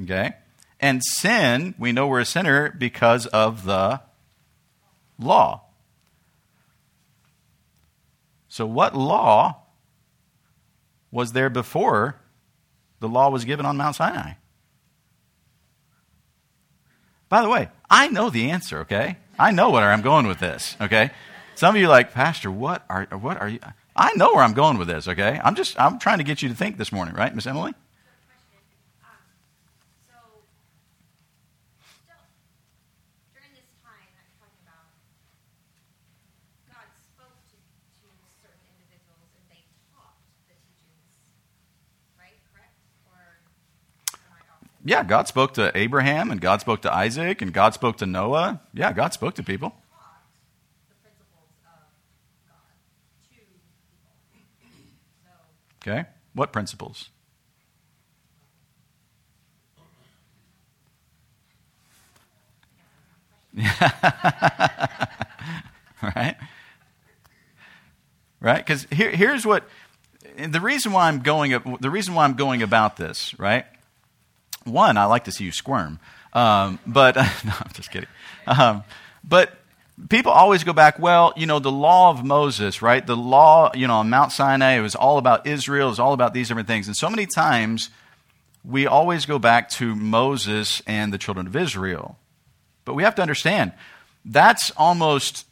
Okay? 0.00 0.34
And 0.80 1.02
sin, 1.04 1.74
we 1.78 1.92
know 1.92 2.06
we're 2.06 2.20
a 2.20 2.24
sinner 2.26 2.70
because 2.70 3.26
of 3.26 3.64
the 3.64 4.00
law. 5.18 5.62
So, 8.48 8.66
what 8.66 8.94
law 8.94 9.62
was 11.10 11.32
there 11.32 11.50
before 11.50 12.16
the 13.00 13.08
law 13.08 13.30
was 13.30 13.44
given 13.44 13.66
on 13.66 13.76
Mount 13.76 13.96
Sinai? 13.96 14.34
By 17.28 17.42
the 17.42 17.48
way, 17.48 17.68
I 17.90 18.08
know 18.08 18.30
the 18.30 18.50
answer, 18.50 18.80
okay? 18.80 19.16
I 19.38 19.50
know 19.50 19.70
where 19.70 19.90
I'm 19.90 20.02
going 20.02 20.26
with 20.26 20.38
this, 20.38 20.76
okay? 20.80 21.10
Some 21.56 21.74
of 21.76 21.80
you 21.80 21.88
like, 21.88 22.12
Pastor, 22.12 22.50
what 22.50 22.84
are, 22.88 23.06
what 23.18 23.40
are 23.40 23.48
you? 23.48 23.60
I 23.96 24.12
know 24.16 24.34
where 24.34 24.42
I'm 24.42 24.54
going 24.54 24.76
with 24.78 24.88
this, 24.88 25.06
okay? 25.06 25.40
I'm 25.42 25.54
just, 25.54 25.78
I'm 25.80 25.98
trying 25.98 26.18
to 26.18 26.24
get 26.24 26.42
you 26.42 26.48
to 26.48 26.54
think 26.54 26.78
this 26.78 26.90
morning, 26.92 27.14
right, 27.14 27.34
Miss 27.34 27.46
Emily? 27.46 27.72
question. 28.24 28.58
So, 30.06 30.14
during 33.34 33.52
this 33.54 33.68
time 33.82 34.08
that 34.14 34.24
you're 34.26 34.38
talking 34.42 34.62
about, 34.66 34.90
God 36.70 36.88
spoke 37.06 37.38
to, 37.52 37.58
to 37.58 38.06
certain 38.42 38.66
individuals 38.74 39.30
and 39.38 39.44
they 39.50 39.62
taught 39.94 40.18
the 40.50 40.54
teachings, 40.74 41.22
right? 42.18 42.34
Correct? 42.50 42.74
Or 43.10 43.38
am 44.18 44.32
I 44.34 44.42
off? 44.50 44.62
Yeah, 44.84 45.02
God 45.04 45.28
spoke 45.28 45.54
to 45.54 45.70
Abraham 45.76 46.30
and 46.30 46.40
God 46.40 46.60
spoke 46.60 46.82
to 46.82 46.92
Isaac 46.92 47.42
and 47.42 47.52
God 47.52 47.74
spoke 47.74 47.96
to 47.98 48.06
Noah. 48.06 48.60
Yeah, 48.74 48.92
God 48.92 49.12
spoke 49.12 49.34
to 49.36 49.42
people. 49.42 49.70
Taught 49.70 50.26
the 50.88 50.94
principles 51.02 51.50
of 51.64 51.88
God 52.46 52.74
to 53.30 53.38
people. 53.38 54.82
So, 55.22 55.30
Okay? 55.86 56.06
What 56.32 56.50
principles? 56.52 57.10
right? 66.02 66.36
Right? 68.40 68.56
Because 68.56 68.86
here, 68.90 69.10
here's 69.10 69.46
what 69.46 69.68
the 70.36 70.60
reason 70.60 70.92
why 70.92 71.06
I'm 71.08 71.20
going 71.20 71.52
the 71.80 71.90
reason 71.90 72.14
why 72.14 72.24
I'm 72.24 72.34
going 72.34 72.62
about 72.62 72.96
this, 72.96 73.38
right? 73.38 73.66
One, 74.64 74.96
I 74.96 75.04
like 75.04 75.24
to 75.24 75.32
see 75.32 75.44
you 75.44 75.52
squirm, 75.52 76.00
um, 76.32 76.78
but 76.86 77.14
no, 77.16 77.22
I'm 77.24 77.72
just 77.74 77.90
kidding. 77.90 78.08
Um, 78.46 78.82
but 79.22 79.54
people 80.08 80.32
always 80.32 80.64
go 80.64 80.72
back. 80.72 80.98
Well, 80.98 81.32
you 81.36 81.46
know, 81.46 81.58
the 81.58 81.70
law 81.70 82.10
of 82.10 82.24
Moses, 82.24 82.82
right? 82.82 83.06
The 83.06 83.16
law, 83.16 83.70
you 83.74 83.86
know, 83.86 83.96
on 83.96 84.10
Mount 84.10 84.32
Sinai, 84.32 84.72
it 84.72 84.80
was 84.80 84.94
all 84.94 85.18
about 85.18 85.46
Israel. 85.46 85.88
It 85.88 85.90
was 85.90 86.00
all 86.00 86.12
about 86.12 86.34
these 86.34 86.48
different 86.48 86.68
things, 86.68 86.86
and 86.86 86.96
so 86.96 87.08
many 87.10 87.26
times 87.26 87.90
we 88.64 88.86
always 88.86 89.26
go 89.26 89.38
back 89.38 89.68
to 89.68 89.94
Moses 89.94 90.82
and 90.86 91.12
the 91.12 91.18
children 91.18 91.46
of 91.46 91.54
Israel. 91.54 92.18
But 92.84 92.94
we 92.94 93.02
have 93.02 93.14
to 93.16 93.22
understand 93.22 93.72
that's 94.24 94.72
almost 94.76 95.44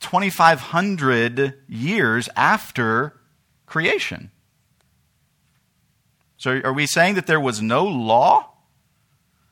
2,500 0.00 1.54
years 1.68 2.28
after 2.34 3.20
creation. 3.66 4.30
So 6.36 6.60
are 6.64 6.72
we 6.72 6.86
saying 6.86 7.14
that 7.14 7.26
there 7.26 7.38
was 7.38 7.62
no 7.62 7.84
law 7.84 8.48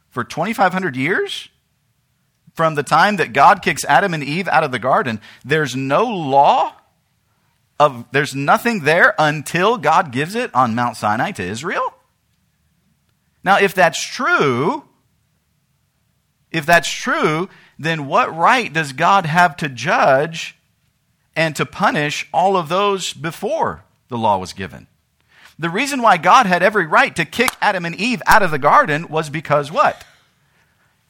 for 0.09 0.25
2,500 0.25 0.97
years? 0.97 1.49
From 2.55 2.75
the 2.75 2.83
time 2.83 3.17
that 3.17 3.33
God 3.33 3.63
kicks 3.63 3.85
Adam 3.85 4.13
and 4.13 4.25
Eve 4.25 4.49
out 4.49 4.65
of 4.65 4.73
the 4.73 4.79
garden, 4.79 5.21
there's 5.45 5.77
no 5.77 6.05
law 6.05 6.75
of 7.81 8.05
there's 8.13 8.35
nothing 8.35 8.81
there 8.81 9.15
until 9.19 9.79
God 9.79 10.13
gives 10.13 10.35
it 10.35 10.55
on 10.55 10.75
Mount 10.75 10.99
Sinai 10.99 11.33
to 11.33 11.43
Israel? 11.43 11.95
Now, 13.43 13.59
if 13.59 13.75
that's 13.75 14.05
true, 14.05 14.85
if 16.51 16.67
that's 16.67 16.91
true, 16.91 17.49
then 17.79 18.07
what 18.07 18.37
right 18.37 18.71
does 18.71 18.93
God 18.93 19.25
have 19.25 19.57
to 19.57 19.69
judge 19.71 20.57
and 21.35 21.57
to 21.57 21.65
punish 21.65 22.29
all 22.35 22.57
of 22.57 22.69
those 22.69 23.15
before 23.15 23.83
the 24.09 24.19
law 24.19 24.37
was 24.37 24.53
given? 24.53 24.87
The 25.59 25.71
reason 25.71 26.03
why 26.03 26.19
God 26.19 26.45
had 26.45 26.63
every 26.63 26.87
right 26.87 27.17
to 27.17 27.25
kick 27.25 27.51
Adam 27.63 27.87
and 27.87 27.95
Eve 27.95 28.23
out 28.27 28.43
of 28.43 28.51
the 28.51 28.59
garden 28.59 29.09
was 29.09 29.31
because 29.31 29.73
what? 29.73 30.05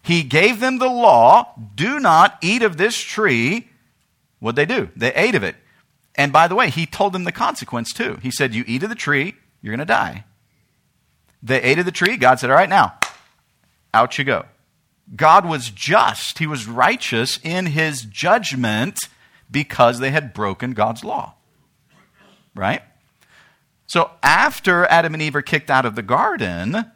He 0.03 0.23
gave 0.23 0.61
them 0.61 0.79
the 0.79 0.89
law 0.89 1.55
do 1.75 2.01
not 2.01 2.39
eat 2.43 2.63
of 2.63 2.77
this 2.77 2.97
tree. 2.97 3.69
What'd 4.39 4.57
they 4.57 4.67
do? 4.67 4.89
They 4.97 5.13
ate 5.15 5.35
of 5.35 5.43
it. 5.43 5.57
And 6.15 6.33
by 6.33 6.49
the 6.49 6.55
way, 6.55 6.71
he 6.71 6.87
told 6.87 7.13
them 7.13 7.25
the 7.25 7.33
consequence 7.33 7.93
too. 7.93 8.19
He 8.23 8.31
said, 8.31 8.55
You 8.55 8.65
eat 8.67 8.83
of 8.83 8.89
the 8.89 8.95
tree, 8.95 9.35
you're 9.63 9.73
going 9.73 9.79
to 9.79 9.85
die. 9.85 10.25
They 11.43 11.63
ate 11.63 11.79
of 11.79 11.85
the 11.85 11.93
tree. 11.93 12.17
God 12.17 12.39
said, 12.39 12.51
All 12.51 12.57
right, 12.57 12.69
now, 12.69 12.99
out 13.95 14.19
you 14.19 14.25
go. 14.25 14.47
God 15.15 15.47
was 15.47 15.71
just, 15.71 16.39
He 16.39 16.47
was 16.47 16.67
righteous 16.67 17.39
in 17.43 17.67
His 17.67 18.03
judgment 18.03 19.01
because 19.51 19.99
they 19.99 20.11
had 20.11 20.33
broken 20.33 20.73
God's 20.73 21.05
law. 21.05 21.35
Right? 22.55 22.83
So 23.87 24.11
after 24.23 24.87
Adam 24.87 25.15
and 25.15 25.23
Eve 25.23 25.37
are 25.37 25.43
kicked 25.43 25.71
out 25.71 25.85
of 25.85 25.97
the 25.97 26.03
garden, 26.03 26.93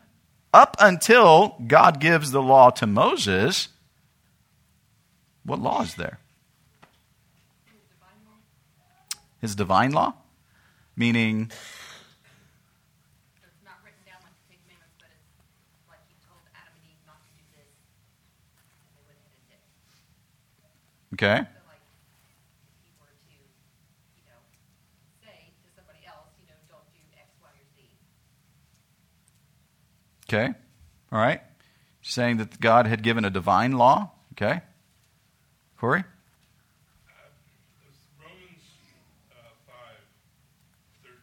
up 0.55 0.77
until 0.79 1.57
God 1.67 1.99
gives 1.99 2.31
the 2.31 2.41
law 2.41 2.71
to 2.71 2.87
Moses, 2.87 3.69
what 5.45 5.59
law 5.59 5.83
is 5.83 5.97
there? 5.97 6.21
His 9.43 9.55
divine 9.57 9.91
law? 9.93 10.15
Meaning, 10.97 11.51
So 11.51 13.45
it's 13.45 13.61
not 13.67 13.77
written 13.85 14.01
down 14.07 14.23
like 14.25 14.33
the 14.41 14.57
Ten 14.57 14.57
Commandments, 14.65 14.97
but 14.97 15.11
it's 15.13 15.85
like 15.91 16.01
he 16.09 16.17
told 16.25 16.41
Adam 16.57 16.73
and 16.81 16.87
Eve 16.89 17.03
not 17.05 17.21
to 17.21 17.31
do 17.37 17.45
this, 17.53 17.69
and 18.57 18.65
they 18.97 19.05
went 19.05 19.21
ahead 19.21 19.37
and 19.37 19.45
did 19.53 19.61
it. 19.61 19.69
okay, 21.19 21.39
So 21.45 21.61
like, 21.69 21.85
if 21.85 22.89
he 22.89 22.95
were 22.97 23.13
to, 23.13 23.37
you 23.37 24.25
know, 24.31 24.41
say 25.21 25.53
to 25.53 25.69
somebody 25.77 26.09
else, 26.09 26.33
you 26.41 26.49
know, 26.49 26.57
don't 26.73 26.89
do 26.97 27.03
X, 27.13 27.29
Y, 27.43 27.51
or 27.53 27.67
Z. 27.77 27.85
okay, 30.35 30.55
all 31.13 31.19
right. 31.19 31.41
Saying 32.03 32.37
that 32.39 32.61
God 32.61 32.87
had 32.87 33.03
given 33.03 33.25
a 33.25 33.31
divine 33.31 33.73
law, 33.73 34.11
okay. 34.35 34.61
Corey? 35.79 36.03
It's 37.87 38.03
Romans 38.19 38.67
uh, 39.31 39.55
5, 39.65 39.73
13. 41.07 41.15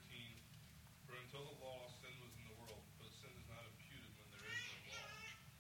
For 1.06 1.14
until 1.20 1.44
the 1.44 1.58
law, 1.62 1.86
sin 2.02 2.16
was 2.24 2.34
in 2.40 2.46
the 2.50 2.58
world, 2.58 2.82
but 2.98 3.12
sin 3.20 3.30
is 3.36 3.46
not 3.52 3.62
imputed 3.68 4.10
when 4.16 4.26
there 4.34 4.48
is 4.48 4.64
no 4.74 4.96
law. 4.96 5.06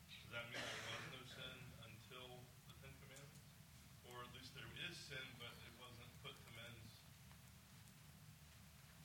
Does 0.10 0.32
that 0.32 0.46
mean 0.50 0.64
there 0.64 0.86
was 0.90 1.06
no 1.12 1.22
sin 1.28 1.58
until 1.86 2.42
the 2.66 2.74
Ten 2.82 2.94
Commandments? 3.04 3.46
Or 4.10 4.16
at 4.26 4.32
least 4.34 4.58
there 4.58 4.72
is 4.90 4.96
sin, 4.96 5.26
but 5.38 5.54
it 5.62 5.74
wasn't 5.78 6.10
put 6.26 6.34
to 6.34 6.52
men's. 6.58 6.94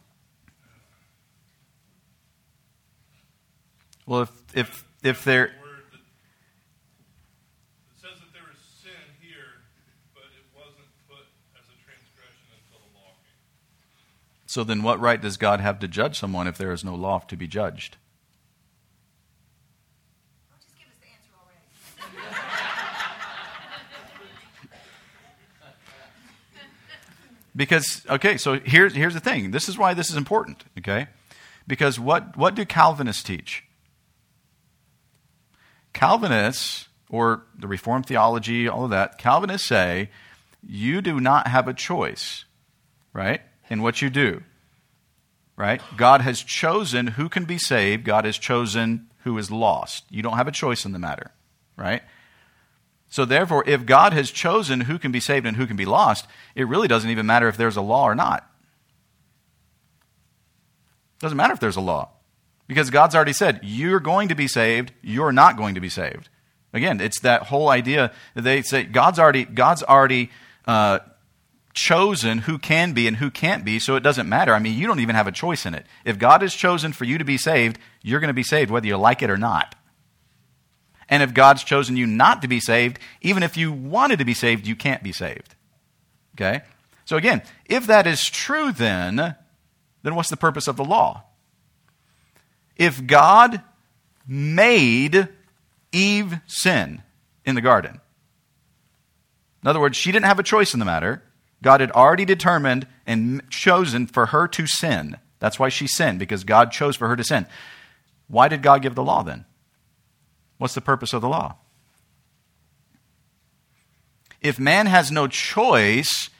Well, 0.00 0.16
if 0.16 0.32
if 0.32 0.48
if 0.48 0.64
there, 0.72 0.80
Word 0.80 1.12
that, 1.12 1.12
it 1.12 1.24
says 1.36 1.64
that 1.68 2.16
there 2.16 2.64
is 2.64 2.64
sin 2.64 2.64
here, 2.64 2.64
but 2.86 3.20
it 3.20 3.24
wasn't 3.26 3.74
put 3.76 3.76
as 3.76 3.95
a 3.95 3.95
transgression 11.84 12.46
until 12.54 12.78
the 12.86 12.94
law 12.98 13.10
came. 13.20 14.46
so 14.46 14.64
then 14.64 14.82
what 14.82 15.00
right 15.00 15.20
does 15.20 15.36
God 15.36 15.60
have 15.60 15.80
to 15.80 15.88
judge 15.88 16.18
someone 16.18 16.46
if 16.46 16.56
there 16.56 16.72
is 16.72 16.84
no 16.84 16.94
law 16.94 17.18
to 17.18 17.36
be 17.36 17.46
judged? 17.46 17.96
Don't 20.50 20.60
just 20.62 20.78
give 20.78 20.88
us 20.88 20.94
the 21.00 21.08
answer 21.12 21.32
already. 21.36 21.66
Because 27.56 28.06
okay, 28.08 28.36
so 28.36 28.60
here's 28.60 28.94
here's 28.94 29.14
the 29.14 29.20
thing. 29.20 29.50
This 29.50 29.68
is 29.68 29.76
why 29.76 29.94
this 29.94 30.10
is 30.10 30.16
important. 30.16 30.64
Okay, 30.78 31.08
because 31.66 31.98
what 31.98 32.36
what 32.36 32.54
do 32.54 32.64
Calvinists 32.64 33.22
teach? 33.22 33.64
Calvinists 35.96 36.88
or 37.08 37.46
the 37.58 37.66
Reformed 37.66 38.04
theology, 38.04 38.68
all 38.68 38.84
of 38.84 38.90
that. 38.90 39.16
Calvinists 39.16 39.66
say 39.66 40.10
you 40.62 41.00
do 41.00 41.20
not 41.20 41.48
have 41.48 41.66
a 41.66 41.72
choice, 41.72 42.44
right, 43.14 43.40
in 43.70 43.80
what 43.80 44.02
you 44.02 44.10
do. 44.10 44.42
Right? 45.56 45.80
God 45.96 46.20
has 46.20 46.42
chosen 46.42 47.06
who 47.06 47.30
can 47.30 47.46
be 47.46 47.56
saved, 47.56 48.04
God 48.04 48.26
has 48.26 48.36
chosen 48.36 49.08
who 49.20 49.38
is 49.38 49.50
lost. 49.50 50.04
You 50.10 50.22
don't 50.22 50.36
have 50.36 50.46
a 50.46 50.52
choice 50.52 50.84
in 50.84 50.92
the 50.92 50.98
matter, 50.98 51.32
right? 51.76 52.02
So, 53.08 53.24
therefore, 53.24 53.64
if 53.66 53.86
God 53.86 54.12
has 54.12 54.30
chosen 54.30 54.82
who 54.82 54.98
can 54.98 55.12
be 55.12 55.20
saved 55.20 55.46
and 55.46 55.56
who 55.56 55.66
can 55.66 55.76
be 55.76 55.86
lost, 55.86 56.26
it 56.54 56.68
really 56.68 56.88
doesn't 56.88 57.08
even 57.08 57.24
matter 57.24 57.48
if 57.48 57.56
there's 57.56 57.76
a 57.76 57.80
law 57.80 58.04
or 58.04 58.14
not. 58.14 58.46
Doesn't 61.20 61.38
matter 61.38 61.54
if 61.54 61.60
there's 61.60 61.76
a 61.76 61.80
law. 61.80 62.10
Because 62.66 62.90
God's 62.90 63.14
already 63.14 63.32
said, 63.32 63.61
you're 63.62 64.00
going 64.00 64.28
to 64.28 64.35
be 64.35 64.49
saved, 64.49 64.92
you're 65.02 65.32
not 65.32 65.56
going 65.56 65.75
to 65.76 65.80
be 65.80 65.88
saved. 65.88 66.28
Again, 66.73 67.00
it's 67.00 67.20
that 67.20 67.44
whole 67.44 67.68
idea 67.68 68.12
that 68.35 68.42
they 68.42 68.62
say 68.62 68.85
God's 68.85 69.18
already, 69.18 69.44
God's 69.44 69.82
already 69.82 70.30
uh, 70.66 70.99
chosen 71.73 72.38
who 72.38 72.58
can 72.58 72.92
be 72.92 73.06
and 73.06 73.18
who 73.18 73.30
can't 73.30 73.64
be, 73.64 73.78
so 73.78 73.96
it 73.96 74.02
doesn't 74.02 74.28
matter. 74.28 74.52
I 74.52 74.58
mean, 74.58 74.78
you 74.78 74.87
don't 74.87 75.00
even 75.00 75.14
have 75.14 75.28
a 75.28 75.32
choice 75.32 75.64
in 75.64 75.75
it. 75.75 75.87
If 76.04 76.18
God 76.18 76.42
has 76.42 76.54
chosen 76.54 76.92
for 76.92 77.04
you 77.04 77.18
to 77.18 77.25
be 77.25 77.38
saved, 77.38 77.78
you're 78.02 78.20
going 78.20 78.28
to 78.28 78.35
be 78.35 78.42
saved 78.42 78.70
whether 78.70 78.87
you 78.87 78.96
like 78.96 79.23
it 79.23 79.30
or 79.30 79.37
not. 79.37 79.75
And 81.08 81.23
if 81.23 81.35
God's 81.35 81.62
chosen 81.62 81.96
you 81.96 82.06
not 82.06 82.42
to 82.42 82.49
be 82.49 82.58
saved, 82.58 82.99
even 83.23 83.42
if 83.42 83.56
you 83.56 83.73
wanted 83.73 84.18
to 84.18 84.25
be 84.25 84.35
saved, 84.35 84.66
you 84.66 84.75
can't 84.75 85.02
be 85.02 85.12
saved. 85.12 85.54
Okay? 86.35 86.62
So 87.04 87.16
again, 87.16 87.42
if 87.66 87.87
that 87.87 88.06
is 88.06 88.25
true, 88.25 88.73
then, 88.73 89.37
then 90.02 90.14
what's 90.14 90.30
the 90.30 90.37
purpose 90.37 90.66
of 90.66 90.76
the 90.76 90.85
law? 90.85 91.23
If 92.76 93.06
God 93.06 93.62
made 94.26 95.28
Eve 95.92 96.40
sin 96.47 97.02
in 97.45 97.54
the 97.54 97.61
garden, 97.61 98.00
in 99.62 99.68
other 99.68 99.80
words, 99.80 99.97
she 99.97 100.12
didn't 100.12 100.26
have 100.26 100.38
a 100.38 100.45
choice 100.45 100.75
in 100.75 100.78
the 100.78 100.87
matter. 100.87 101.23
God 101.62 101.80
had 101.80 101.90
already 101.90 102.25
determined 102.25 102.87
and 103.06 103.42
chosen 103.50 104.06
for 104.06 104.26
her 104.26 104.47
to 104.49 104.66
sin. 104.66 105.16
That's 105.38 105.59
why 105.59 105.71
she 105.71 105.87
sinned, 105.87 106.18
because 106.18 106.45
God 106.45 106.71
chose 106.71 106.97
for 106.97 107.09
her 107.09 107.16
to 107.16 107.25
sin. 107.25 107.47
Why 108.28 108.49
did 108.49 108.62
God 108.62 108.83
give 108.83 108.95
the 108.95 109.02
law 109.02 109.23
then? 109.23 109.45
What's 110.59 110.75
the 110.75 110.80
purpose 110.80 111.12
of 111.12 111.23
the 111.23 111.28
law? 111.28 111.56
If 114.40 114.59
man 114.59 114.87
has 114.87 115.11
no 115.11 115.26
choice 115.26 116.30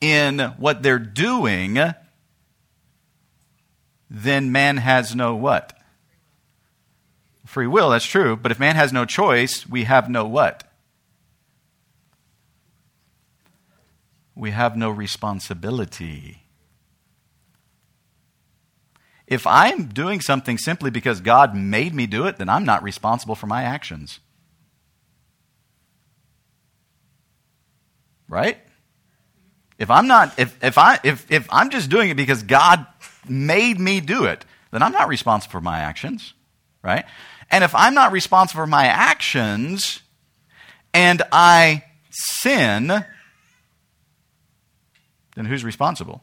in 0.00 0.40
what 0.58 0.82
they're 0.82 0.98
doing, 0.98 1.78
then 4.10 4.52
man 4.52 4.78
has 4.78 5.14
no 5.14 5.34
what? 5.34 5.78
Free 7.52 7.66
will, 7.66 7.90
that's 7.90 8.06
true. 8.06 8.34
But 8.34 8.50
if 8.50 8.58
man 8.58 8.76
has 8.76 8.94
no 8.94 9.04
choice, 9.04 9.68
we 9.68 9.84
have 9.84 10.08
no 10.08 10.24
what? 10.24 10.64
We 14.34 14.52
have 14.52 14.74
no 14.74 14.88
responsibility. 14.88 16.44
If 19.26 19.46
I'm 19.46 19.88
doing 19.88 20.22
something 20.22 20.56
simply 20.56 20.90
because 20.90 21.20
God 21.20 21.54
made 21.54 21.92
me 21.94 22.06
do 22.06 22.24
it, 22.24 22.38
then 22.38 22.48
I'm 22.48 22.64
not 22.64 22.82
responsible 22.82 23.34
for 23.34 23.46
my 23.46 23.64
actions. 23.64 24.20
Right? 28.30 28.56
If 29.76 29.90
I'm 29.90 30.06
not 30.06 30.38
if, 30.38 30.56
if 30.64 30.78
I 30.78 31.00
if, 31.04 31.30
if 31.30 31.46
I'm 31.50 31.68
just 31.68 31.90
doing 31.90 32.08
it 32.08 32.16
because 32.16 32.44
God 32.44 32.86
made 33.28 33.78
me 33.78 34.00
do 34.00 34.24
it, 34.24 34.42
then 34.70 34.82
I'm 34.82 34.92
not 34.92 35.08
responsible 35.08 35.52
for 35.52 35.60
my 35.60 35.80
actions. 35.80 36.32
Right? 36.82 37.04
And 37.52 37.62
if 37.62 37.74
I'm 37.74 37.92
not 37.94 38.12
responsible 38.12 38.62
for 38.62 38.66
my 38.66 38.86
actions 38.86 40.00
and 40.94 41.22
I 41.30 41.84
sin, 42.10 42.88
then 45.36 45.44
who's 45.44 45.62
responsible? 45.62 46.22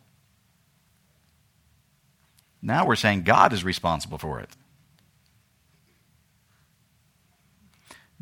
Now 2.61 2.85
we're 2.85 2.95
saying 2.95 3.23
God 3.23 3.53
is 3.53 3.63
responsible 3.63 4.17
for 4.17 4.39
it. 4.39 4.49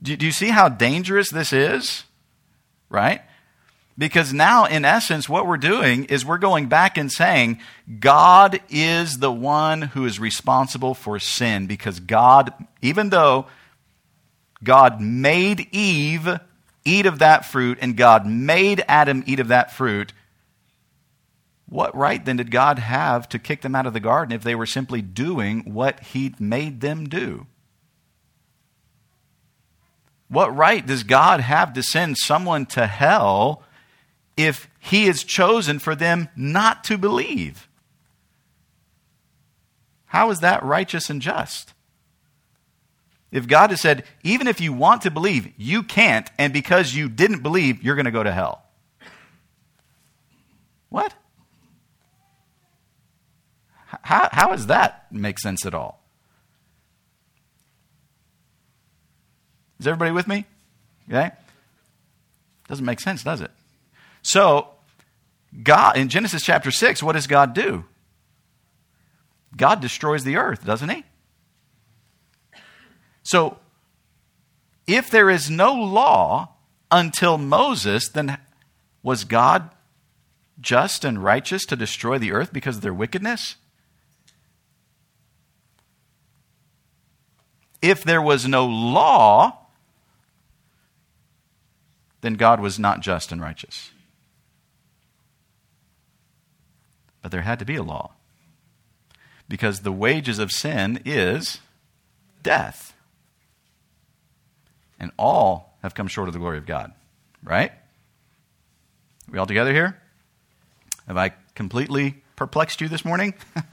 Do, 0.01 0.15
do 0.15 0.25
you 0.25 0.31
see 0.31 0.49
how 0.49 0.69
dangerous 0.69 1.31
this 1.31 1.53
is? 1.53 2.03
Right? 2.89 3.21
Because 3.97 4.31
now, 4.31 4.65
in 4.65 4.85
essence, 4.85 5.27
what 5.27 5.47
we're 5.47 5.57
doing 5.57 6.05
is 6.05 6.23
we're 6.23 6.37
going 6.37 6.67
back 6.67 6.97
and 6.97 7.11
saying 7.11 7.59
God 7.99 8.59
is 8.69 9.17
the 9.17 9.31
one 9.31 9.81
who 9.81 10.05
is 10.05 10.19
responsible 10.19 10.93
for 10.93 11.17
sin. 11.17 11.65
Because 11.65 11.99
God, 11.99 12.53
even 12.81 13.09
though 13.09 13.47
God 14.63 15.01
made 15.01 15.67
Eve 15.71 16.39
eat 16.85 17.05
of 17.07 17.19
that 17.19 17.45
fruit 17.45 17.79
and 17.81 17.97
God 17.97 18.27
made 18.27 18.83
Adam 18.87 19.23
eat 19.25 19.39
of 19.39 19.47
that 19.47 19.73
fruit, 19.73 20.13
what 21.67 21.95
right 21.95 22.23
then 22.23 22.37
did 22.37 22.51
God 22.51 22.77
have 22.79 23.27
to 23.29 23.39
kick 23.39 23.61
them 23.61 23.73
out 23.75 23.87
of 23.87 23.93
the 23.93 23.99
garden 23.99 24.33
if 24.33 24.43
they 24.43 24.55
were 24.55 24.67
simply 24.67 25.01
doing 25.01 25.73
what 25.73 25.99
He 26.01 26.35
made 26.39 26.81
them 26.81 27.09
do? 27.09 27.47
What 30.29 30.55
right 30.55 30.85
does 30.85 31.03
God 31.03 31.39
have 31.39 31.73
to 31.73 31.81
send 31.81 32.17
someone 32.17 32.67
to 32.67 32.85
hell 32.85 33.63
if 34.37 34.69
He 34.79 35.07
has 35.07 35.23
chosen 35.23 35.79
for 35.79 35.95
them 35.95 36.29
not 36.35 36.83
to 36.85 36.97
believe? 36.97 37.67
How 40.05 40.29
is 40.29 40.39
that 40.39 40.63
righteous 40.63 41.09
and 41.09 41.21
just? 41.21 41.73
If 43.31 43.47
God 43.47 43.71
has 43.71 43.81
said, 43.81 44.05
even 44.23 44.47
if 44.47 44.61
you 44.61 44.71
want 44.71 45.01
to 45.01 45.11
believe, 45.11 45.51
you 45.57 45.83
can't, 45.83 46.29
and 46.37 46.53
because 46.53 46.95
you 46.95 47.09
didn't 47.09 47.43
believe, 47.43 47.83
you're 47.83 47.95
going 47.95 48.05
to 48.05 48.11
go 48.11 48.23
to 48.23 48.31
hell. 48.31 48.63
What? 50.89 51.13
How, 54.01 54.29
how 54.31 54.47
does 54.51 54.67
that 54.67 55.11
make 55.11 55.39
sense 55.39 55.65
at 55.65 55.73
all? 55.73 56.01
Is 59.79 59.87
everybody 59.87 60.11
with 60.11 60.27
me? 60.27 60.45
Okay? 61.09 61.31
Doesn't 62.69 62.85
make 62.85 62.99
sense, 62.99 63.23
does 63.23 63.41
it? 63.41 63.51
So, 64.21 64.69
God, 65.63 65.97
in 65.97 66.09
Genesis 66.09 66.43
chapter 66.43 66.71
6, 66.71 67.01
what 67.01 67.13
does 67.13 67.27
God 67.27 67.53
do? 67.53 67.85
God 69.55 69.81
destroys 69.81 70.23
the 70.23 70.35
earth, 70.35 70.65
doesn't 70.65 70.89
he? 70.89 71.03
So, 73.23 73.57
if 74.85 75.09
there 75.09 75.29
is 75.29 75.49
no 75.49 75.73
law 75.73 76.53
until 76.91 77.37
Moses, 77.37 78.07
then 78.09 78.37
was 79.03 79.23
God 79.23 79.69
just 80.59 81.03
and 81.03 81.23
righteous 81.23 81.65
to 81.65 81.75
destroy 81.75 82.17
the 82.17 82.31
earth 82.31 82.53
because 82.53 82.77
of 82.77 82.81
their 82.81 82.93
wickedness? 82.93 83.55
If 87.81 88.03
there 88.03 88.21
was 88.21 88.47
no 88.47 88.65
law, 88.65 89.59
then 92.21 92.33
God 92.33 92.59
was 92.59 92.79
not 92.79 93.01
just 93.01 93.31
and 93.31 93.41
righteous. 93.41 93.91
But 97.21 97.31
there 97.31 97.41
had 97.41 97.59
to 97.59 97.65
be 97.65 97.75
a 97.75 97.83
law. 97.83 98.11
Because 99.49 99.81
the 99.81 99.91
wages 99.91 100.39
of 100.39 100.51
sin 100.51 101.01
is 101.05 101.59
death. 102.43 102.93
And 104.99 105.11
all 105.17 105.77
have 105.81 105.93
come 105.93 106.07
short 106.07 106.27
of 106.27 106.33
the 106.33 106.39
glory 106.39 106.57
of 106.57 106.65
God. 106.65 106.93
Right? 107.43 107.71
Are 107.71 109.31
we 109.31 109.39
all 109.39 109.45
together 109.45 109.73
here? 109.73 109.97
Have 111.07 111.17
I 111.17 111.33
completely 111.55 112.23
perplexed 112.35 112.81
you 112.81 112.87
this 112.87 113.05
morning? 113.05 113.33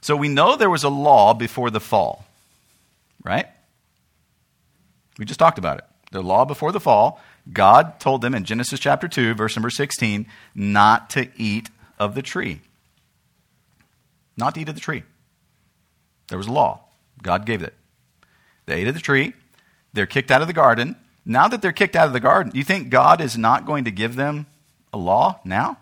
so 0.00 0.16
we 0.16 0.28
know 0.28 0.56
there 0.56 0.70
was 0.70 0.84
a 0.84 0.88
law 0.88 1.34
before 1.34 1.70
the 1.70 1.80
fall. 1.80 2.24
Right? 3.24 3.46
We 5.18 5.24
just 5.24 5.38
talked 5.38 5.58
about 5.58 5.78
it. 5.78 5.84
The 6.10 6.22
law 6.22 6.44
before 6.44 6.72
the 6.72 6.80
fall, 6.80 7.20
God 7.50 7.98
told 7.98 8.22
them 8.22 8.34
in 8.34 8.44
Genesis 8.44 8.78
chapter 8.78 9.08
2, 9.08 9.34
verse 9.34 9.56
number 9.56 9.70
16, 9.70 10.26
not 10.54 11.10
to 11.10 11.28
eat 11.36 11.70
of 11.98 12.14
the 12.14 12.22
tree. 12.22 12.60
Not 14.36 14.54
to 14.54 14.60
eat 14.60 14.68
of 14.68 14.74
the 14.74 14.80
tree. 14.80 15.02
There 16.28 16.38
was 16.38 16.46
a 16.46 16.52
law. 16.52 16.80
God 17.22 17.46
gave 17.46 17.62
it. 17.62 17.74
They 18.66 18.82
ate 18.82 18.88
of 18.88 18.94
the 18.94 19.00
tree. 19.00 19.34
They're 19.92 20.06
kicked 20.06 20.30
out 20.30 20.40
of 20.40 20.46
the 20.46 20.54
garden. 20.54 20.96
Now 21.24 21.48
that 21.48 21.62
they're 21.62 21.72
kicked 21.72 21.96
out 21.96 22.06
of 22.06 22.12
the 22.12 22.20
garden, 22.20 22.52
you 22.54 22.64
think 22.64 22.90
God 22.90 23.20
is 23.20 23.36
not 23.36 23.66
going 23.66 23.84
to 23.84 23.90
give 23.90 24.16
them 24.16 24.46
a 24.92 24.98
law 24.98 25.40
now? 25.44 25.78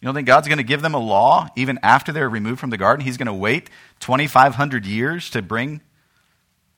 You 0.00 0.06
don't 0.06 0.14
think 0.14 0.26
God's 0.26 0.46
going 0.46 0.58
to 0.58 0.64
give 0.64 0.82
them 0.82 0.94
a 0.94 0.98
law 0.98 1.48
even 1.56 1.78
after 1.82 2.12
they're 2.12 2.28
removed 2.28 2.60
from 2.60 2.70
the 2.70 2.76
garden? 2.76 3.04
He's 3.04 3.16
going 3.16 3.26
to 3.26 3.34
wait 3.34 3.70
2,500 4.00 4.86
years 4.86 5.30
to 5.30 5.42
bring 5.42 5.80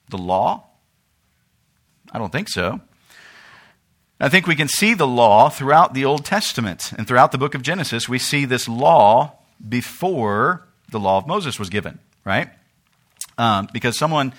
the 0.08 0.18
law? 0.18 0.67
I 2.12 2.18
don't 2.18 2.32
think 2.32 2.48
so. 2.48 2.80
I 4.20 4.28
think 4.28 4.46
we 4.46 4.56
can 4.56 4.68
see 4.68 4.94
the 4.94 5.06
law 5.06 5.48
throughout 5.48 5.94
the 5.94 6.04
Old 6.04 6.24
Testament 6.24 6.92
and 6.96 7.06
throughout 7.06 7.30
the 7.30 7.38
book 7.38 7.54
of 7.54 7.62
Genesis. 7.62 8.08
We 8.08 8.18
see 8.18 8.44
this 8.44 8.68
law 8.68 9.38
before 9.66 10.66
the 10.90 10.98
law 10.98 11.18
of 11.18 11.26
Moses 11.26 11.58
was 11.58 11.70
given, 11.70 11.98
right? 12.24 12.48
Um, 13.36 13.68
because 13.72 13.96
someone 13.96 14.32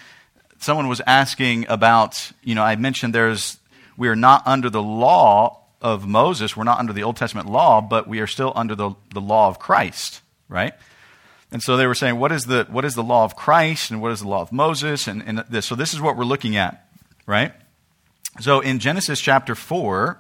someone 0.60 0.88
was 0.88 1.02
asking 1.08 1.66
about, 1.70 2.32
you 2.44 2.54
know, 2.54 2.64
I 2.64 2.76
mentioned 2.76 3.16
there's, 3.16 3.58
we 3.98 4.08
are 4.10 4.16
not 4.16 4.46
under 4.46 4.70
the 4.70 4.84
law 4.84 5.64
of 5.82 6.06
Moses, 6.06 6.56
we're 6.56 6.66
not 6.66 6.80
under 6.80 6.94
the 6.94 7.04
Old 7.04 7.16
Testament 7.16 7.50
law, 7.50 7.82
but 7.82 8.08
we 8.08 8.20
are 8.20 8.28
still 8.28 8.52
under 8.56 8.76
the, 8.76 8.92
the 9.14 9.22
law 9.22 9.48
of 9.48 9.60
Christ, 9.60 10.22
right? 10.50 10.74
And 11.52 11.64
so 11.64 11.78
they 11.78 11.88
were 11.88 11.96
saying, 11.96 12.20
what 12.20 12.32
is 12.32 12.46
the, 12.46 12.68
what 12.70 12.86
is 12.86 12.94
the 12.94 13.04
law 13.04 13.24
of 13.24 13.36
Christ 13.36 13.90
and 13.90 14.02
what 14.02 14.12
is 14.12 14.20
the 14.20 14.28
law 14.28 14.42
of 14.42 14.52
Moses? 14.52 15.08
And, 15.08 15.24
and 15.26 15.40
this. 15.50 15.66
So 15.66 15.76
this 15.76 15.94
is 15.94 16.02
what 16.02 16.16
we're 16.16 16.26
looking 16.26 16.58
at, 16.58 16.86
right? 17.30 17.54
So 18.40 18.60
in 18.60 18.80
Genesis 18.80 19.20
chapter 19.20 19.54
4, 19.54 20.20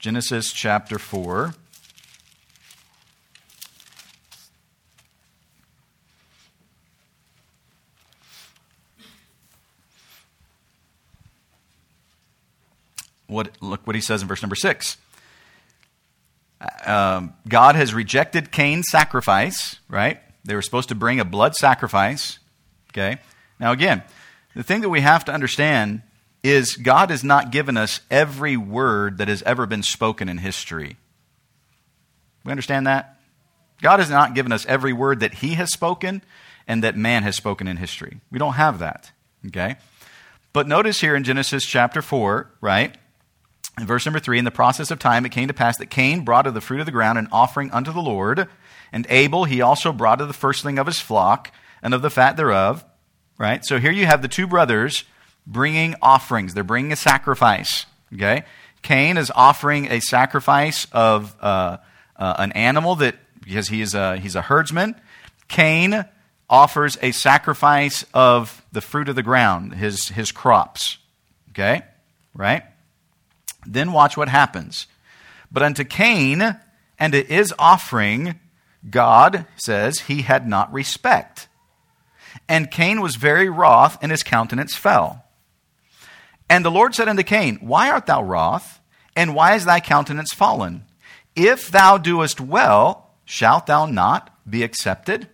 Genesis 0.00 0.52
chapter 0.52 0.98
4, 0.98 1.54
what, 13.28 13.50
look 13.60 13.86
what 13.86 13.94
he 13.94 14.02
says 14.02 14.20
in 14.20 14.26
verse 14.26 14.42
number 14.42 14.56
6 14.56 14.96
um, 16.84 17.34
God 17.46 17.76
has 17.76 17.94
rejected 17.94 18.50
Cain's 18.50 18.86
sacrifice, 18.90 19.78
right? 19.88 20.20
They 20.44 20.56
were 20.56 20.62
supposed 20.62 20.88
to 20.88 20.96
bring 20.96 21.20
a 21.20 21.24
blood 21.24 21.54
sacrifice. 21.54 22.40
Okay? 22.90 23.18
Now, 23.60 23.72
again, 23.72 24.02
the 24.54 24.62
thing 24.62 24.80
that 24.82 24.88
we 24.88 25.00
have 25.00 25.24
to 25.26 25.32
understand 25.32 26.02
is 26.42 26.76
God 26.76 27.10
has 27.10 27.22
not 27.22 27.52
given 27.52 27.76
us 27.76 28.00
every 28.10 28.56
word 28.56 29.18
that 29.18 29.28
has 29.28 29.42
ever 29.42 29.66
been 29.66 29.82
spoken 29.82 30.28
in 30.28 30.38
history. 30.38 30.96
We 32.44 32.50
understand 32.50 32.86
that? 32.86 33.18
God 33.80 34.00
has 34.00 34.10
not 34.10 34.34
given 34.34 34.52
us 34.52 34.66
every 34.66 34.92
word 34.92 35.20
that 35.20 35.34
He 35.34 35.54
has 35.54 35.72
spoken 35.72 36.22
and 36.66 36.82
that 36.84 36.96
man 36.96 37.22
has 37.22 37.36
spoken 37.36 37.66
in 37.66 37.76
history. 37.76 38.20
We 38.30 38.38
don't 38.38 38.54
have 38.54 38.78
that. 38.78 39.12
Okay? 39.46 39.76
But 40.52 40.68
notice 40.68 41.00
here 41.00 41.16
in 41.16 41.24
Genesis 41.24 41.64
chapter 41.64 42.02
4, 42.02 42.50
right? 42.60 42.96
In 43.78 43.86
verse 43.86 44.04
number 44.04 44.20
three, 44.20 44.38
in 44.38 44.44
the 44.44 44.50
process 44.50 44.90
of 44.90 44.98
time, 44.98 45.24
it 45.24 45.32
came 45.32 45.48
to 45.48 45.54
pass 45.54 45.78
that 45.78 45.90
Cain 45.90 46.24
brought 46.24 46.46
of 46.46 46.54
the 46.54 46.60
fruit 46.60 46.80
of 46.80 46.86
the 46.86 46.92
ground 46.92 47.18
an 47.18 47.28
offering 47.32 47.70
unto 47.70 47.92
the 47.92 48.02
Lord, 48.02 48.48
and 48.92 49.06
Abel 49.08 49.44
he 49.44 49.62
also 49.62 49.92
brought 49.92 50.20
of 50.20 50.28
the 50.28 50.34
firstling 50.34 50.78
of 50.78 50.86
his 50.86 51.00
flock 51.00 51.50
and 51.82 51.94
of 51.94 52.02
the 52.02 52.10
fat 52.10 52.36
thereof. 52.36 52.84
Right? 53.38 53.64
So 53.64 53.78
here 53.78 53.90
you 53.90 54.06
have 54.06 54.22
the 54.22 54.28
two 54.28 54.46
brothers 54.46 55.04
bringing 55.46 55.94
offerings. 56.00 56.54
They're 56.54 56.64
bringing 56.64 56.92
a 56.92 56.96
sacrifice. 56.96 57.86
Okay? 58.14 58.44
Cain 58.82 59.16
is 59.16 59.32
offering 59.34 59.90
a 59.90 60.00
sacrifice 60.00 60.86
of 60.92 61.34
uh, 61.40 61.78
uh, 62.16 62.34
an 62.38 62.52
animal 62.52 62.96
that, 62.96 63.16
because 63.42 63.68
he 63.68 63.80
is 63.80 63.94
a, 63.94 64.16
he's 64.18 64.36
a 64.36 64.42
herdsman. 64.42 64.94
Cain 65.48 66.04
offers 66.48 66.98
a 67.00 67.12
sacrifice 67.12 68.04
of 68.12 68.64
the 68.72 68.80
fruit 68.80 69.08
of 69.08 69.16
the 69.16 69.22
ground, 69.22 69.74
his, 69.74 70.08
his 70.08 70.30
crops. 70.30 70.98
Okay? 71.50 71.82
Right? 72.34 72.64
Then 73.66 73.92
watch 73.92 74.16
what 74.16 74.28
happens. 74.28 74.86
But 75.50 75.62
unto 75.62 75.84
Cain 75.84 76.58
and 76.98 77.12
to 77.12 77.22
his 77.22 77.54
offering, 77.58 78.40
God 78.88 79.46
says 79.56 80.00
he 80.00 80.22
had 80.22 80.48
not 80.48 80.72
respect. 80.72 81.48
And 82.52 82.70
Cain 82.70 83.00
was 83.00 83.16
very 83.16 83.48
wroth, 83.48 83.96
and 84.02 84.10
his 84.10 84.22
countenance 84.22 84.76
fell. 84.76 85.24
And 86.50 86.62
the 86.62 86.70
Lord 86.70 86.94
said 86.94 87.08
unto 87.08 87.22
Cain, 87.22 87.56
Why 87.62 87.90
art 87.90 88.04
thou 88.04 88.22
wroth? 88.22 88.78
And 89.16 89.34
why 89.34 89.54
is 89.54 89.64
thy 89.64 89.80
countenance 89.80 90.34
fallen? 90.34 90.84
If 91.34 91.70
thou 91.70 91.96
doest 91.96 92.42
well, 92.42 93.14
shalt 93.24 93.64
thou 93.64 93.86
not 93.86 94.38
be 94.46 94.62
accepted? 94.62 95.28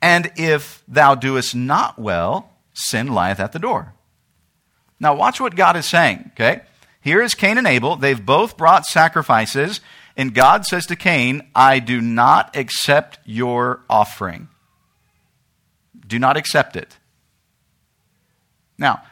And 0.00 0.30
if 0.36 0.84
thou 0.86 1.16
doest 1.16 1.56
not 1.56 1.98
well, 1.98 2.52
sin 2.72 3.08
lieth 3.08 3.40
at 3.40 3.50
the 3.50 3.58
door. 3.58 3.94
Now, 5.00 5.16
watch 5.16 5.40
what 5.40 5.56
God 5.56 5.74
is 5.74 5.86
saying, 5.86 6.30
okay? 6.34 6.60
Here 7.00 7.20
is 7.20 7.34
Cain 7.34 7.58
and 7.58 7.66
Abel. 7.66 7.96
They've 7.96 8.24
both 8.24 8.56
brought 8.56 8.86
sacrifices. 8.86 9.80
And 10.16 10.36
God 10.36 10.64
says 10.66 10.86
to 10.86 10.94
Cain, 10.94 11.48
I 11.52 11.80
do 11.80 12.00
not 12.00 12.54
accept 12.56 13.18
your 13.24 13.80
offering. 13.90 14.46
Do 16.10 16.18
not 16.18 16.36
accept 16.36 16.74
it. 16.74 16.96
Now, 18.76 19.02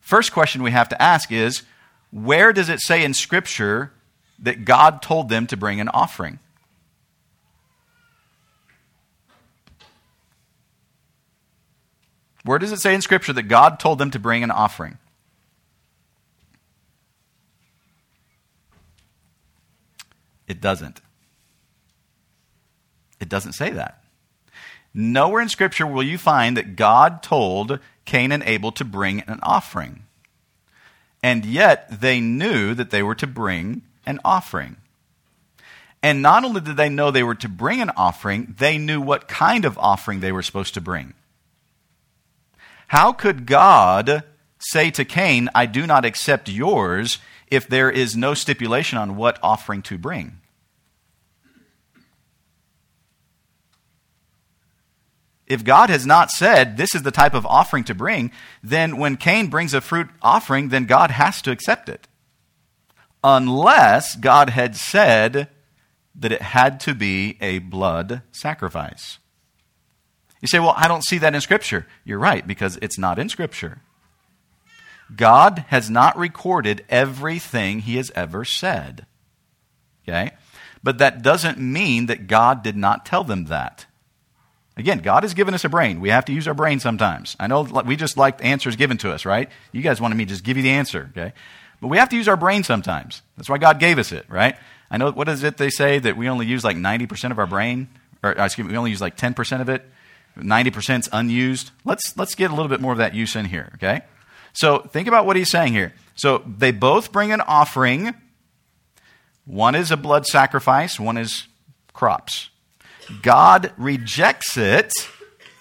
first 0.00 0.32
question 0.32 0.60
we 0.64 0.72
have 0.72 0.88
to 0.88 1.00
ask 1.00 1.30
is 1.30 1.62
where 2.10 2.52
does 2.52 2.68
it 2.68 2.80
say 2.80 3.04
in 3.04 3.14
Scripture 3.14 3.92
that 4.40 4.64
God 4.64 5.00
told 5.00 5.28
them 5.28 5.46
to 5.46 5.56
bring 5.56 5.80
an 5.80 5.88
offering? 5.88 6.40
Where 12.44 12.58
does 12.58 12.72
it 12.72 12.80
say 12.80 12.92
in 12.92 13.02
Scripture 13.02 13.32
that 13.34 13.44
God 13.44 13.78
told 13.78 14.00
them 14.00 14.10
to 14.10 14.18
bring 14.18 14.42
an 14.42 14.50
offering? 14.50 14.98
It 20.48 20.60
doesn't. 20.60 21.00
It 23.20 23.28
doesn't 23.28 23.52
say 23.52 23.70
that. 23.70 24.02
Nowhere 25.00 25.42
in 25.42 25.48
Scripture 25.48 25.86
will 25.86 26.02
you 26.02 26.18
find 26.18 26.56
that 26.56 26.74
God 26.74 27.22
told 27.22 27.78
Cain 28.04 28.32
and 28.32 28.42
Abel 28.42 28.72
to 28.72 28.84
bring 28.84 29.20
an 29.20 29.38
offering. 29.44 30.02
And 31.22 31.44
yet 31.44 32.00
they 32.00 32.18
knew 32.18 32.74
that 32.74 32.90
they 32.90 33.04
were 33.04 33.14
to 33.14 33.26
bring 33.28 33.82
an 34.06 34.18
offering. 34.24 34.76
And 36.02 36.20
not 36.20 36.44
only 36.44 36.60
did 36.60 36.76
they 36.76 36.88
know 36.88 37.12
they 37.12 37.22
were 37.22 37.36
to 37.36 37.48
bring 37.48 37.80
an 37.80 37.92
offering, 37.96 38.56
they 38.58 38.76
knew 38.76 39.00
what 39.00 39.28
kind 39.28 39.64
of 39.64 39.78
offering 39.78 40.18
they 40.18 40.32
were 40.32 40.42
supposed 40.42 40.74
to 40.74 40.80
bring. 40.80 41.14
How 42.88 43.12
could 43.12 43.46
God 43.46 44.24
say 44.58 44.90
to 44.90 45.04
Cain, 45.04 45.48
I 45.54 45.66
do 45.66 45.86
not 45.86 46.04
accept 46.04 46.48
yours, 46.48 47.18
if 47.46 47.68
there 47.68 47.88
is 47.88 48.16
no 48.16 48.34
stipulation 48.34 48.98
on 48.98 49.14
what 49.14 49.38
offering 49.44 49.82
to 49.82 49.96
bring. 49.96 50.40
If 55.48 55.64
God 55.64 55.88
has 55.88 56.06
not 56.06 56.30
said 56.30 56.76
this 56.76 56.94
is 56.94 57.02
the 57.02 57.10
type 57.10 57.34
of 57.34 57.46
offering 57.46 57.84
to 57.84 57.94
bring, 57.94 58.30
then 58.62 58.98
when 58.98 59.16
Cain 59.16 59.48
brings 59.48 59.72
a 59.72 59.80
fruit 59.80 60.08
offering, 60.20 60.68
then 60.68 60.84
God 60.84 61.10
has 61.10 61.40
to 61.42 61.50
accept 61.50 61.88
it. 61.88 62.06
Unless 63.24 64.16
God 64.16 64.50
had 64.50 64.76
said 64.76 65.48
that 66.14 66.32
it 66.32 66.42
had 66.42 66.80
to 66.80 66.94
be 66.94 67.38
a 67.40 67.60
blood 67.60 68.22
sacrifice. 68.30 69.18
You 70.40 70.48
say, 70.48 70.58
well, 70.58 70.74
I 70.76 70.86
don't 70.86 71.04
see 71.04 71.18
that 71.18 71.34
in 71.34 71.40
Scripture. 71.40 71.86
You're 72.04 72.18
right, 72.18 72.46
because 72.46 72.78
it's 72.82 72.98
not 72.98 73.18
in 73.18 73.28
Scripture. 73.28 73.80
God 75.14 75.64
has 75.68 75.88
not 75.88 76.16
recorded 76.18 76.84
everything 76.88 77.80
he 77.80 77.96
has 77.96 78.12
ever 78.14 78.44
said. 78.44 79.06
Okay? 80.06 80.32
But 80.82 80.98
that 80.98 81.22
doesn't 81.22 81.58
mean 81.58 82.06
that 82.06 82.26
God 82.26 82.62
did 82.62 82.76
not 82.76 83.06
tell 83.06 83.24
them 83.24 83.46
that. 83.46 83.86
Again, 84.78 84.98
God 84.98 85.24
has 85.24 85.34
given 85.34 85.54
us 85.54 85.64
a 85.64 85.68
brain. 85.68 86.00
We 86.00 86.10
have 86.10 86.24
to 86.26 86.32
use 86.32 86.46
our 86.46 86.54
brain 86.54 86.78
sometimes. 86.78 87.36
I 87.40 87.48
know 87.48 87.62
we 87.62 87.96
just 87.96 88.16
like 88.16 88.44
answers 88.44 88.76
given 88.76 88.96
to 88.98 89.12
us, 89.12 89.24
right? 89.26 89.50
You 89.72 89.82
guys 89.82 90.00
wanted 90.00 90.14
me 90.14 90.24
to 90.24 90.30
just 90.30 90.44
give 90.44 90.56
you 90.56 90.62
the 90.62 90.70
answer, 90.70 91.10
okay? 91.10 91.32
But 91.80 91.88
we 91.88 91.98
have 91.98 92.08
to 92.10 92.16
use 92.16 92.28
our 92.28 92.36
brain 92.36 92.62
sometimes. 92.62 93.22
That's 93.36 93.48
why 93.48 93.58
God 93.58 93.80
gave 93.80 93.98
us 93.98 94.12
it, 94.12 94.24
right? 94.28 94.56
I 94.88 94.96
know, 94.96 95.10
what 95.10 95.28
is 95.28 95.42
it 95.42 95.56
they 95.56 95.68
say 95.68 95.98
that 95.98 96.16
we 96.16 96.28
only 96.28 96.46
use 96.46 96.62
like 96.62 96.76
90% 96.76 97.32
of 97.32 97.40
our 97.40 97.46
brain? 97.46 97.88
Or, 98.22 98.40
uh, 98.40 98.44
excuse 98.44 98.66
me, 98.66 98.72
we 98.72 98.78
only 98.78 98.90
use 98.90 99.00
like 99.00 99.16
10% 99.16 99.60
of 99.60 99.68
it? 99.68 99.84
90% 100.38 101.00
is 101.00 101.08
unused. 101.12 101.72
Let's, 101.84 102.16
let's 102.16 102.36
get 102.36 102.52
a 102.52 102.54
little 102.54 102.68
bit 102.68 102.80
more 102.80 102.92
of 102.92 102.98
that 102.98 103.14
use 103.14 103.34
in 103.34 103.46
here, 103.46 103.72
okay? 103.74 104.02
So 104.52 104.78
think 104.78 105.08
about 105.08 105.26
what 105.26 105.34
he's 105.34 105.50
saying 105.50 105.72
here. 105.72 105.92
So 106.14 106.44
they 106.46 106.70
both 106.70 107.10
bring 107.10 107.32
an 107.32 107.40
offering. 107.40 108.14
One 109.44 109.74
is 109.74 109.90
a 109.90 109.96
blood 109.96 110.24
sacrifice, 110.26 111.00
one 111.00 111.16
is 111.16 111.48
crops. 111.92 112.50
God 113.22 113.72
rejects 113.76 114.56
it. 114.56 114.92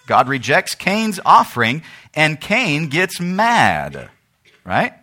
God 0.06 0.28
rejects 0.28 0.76
Cain's 0.76 1.20
offering, 1.26 1.84
and 2.14 2.40
Cain 2.40 2.88
gets 2.88 3.20
mad. 3.20 4.10
Right? 4.64 4.94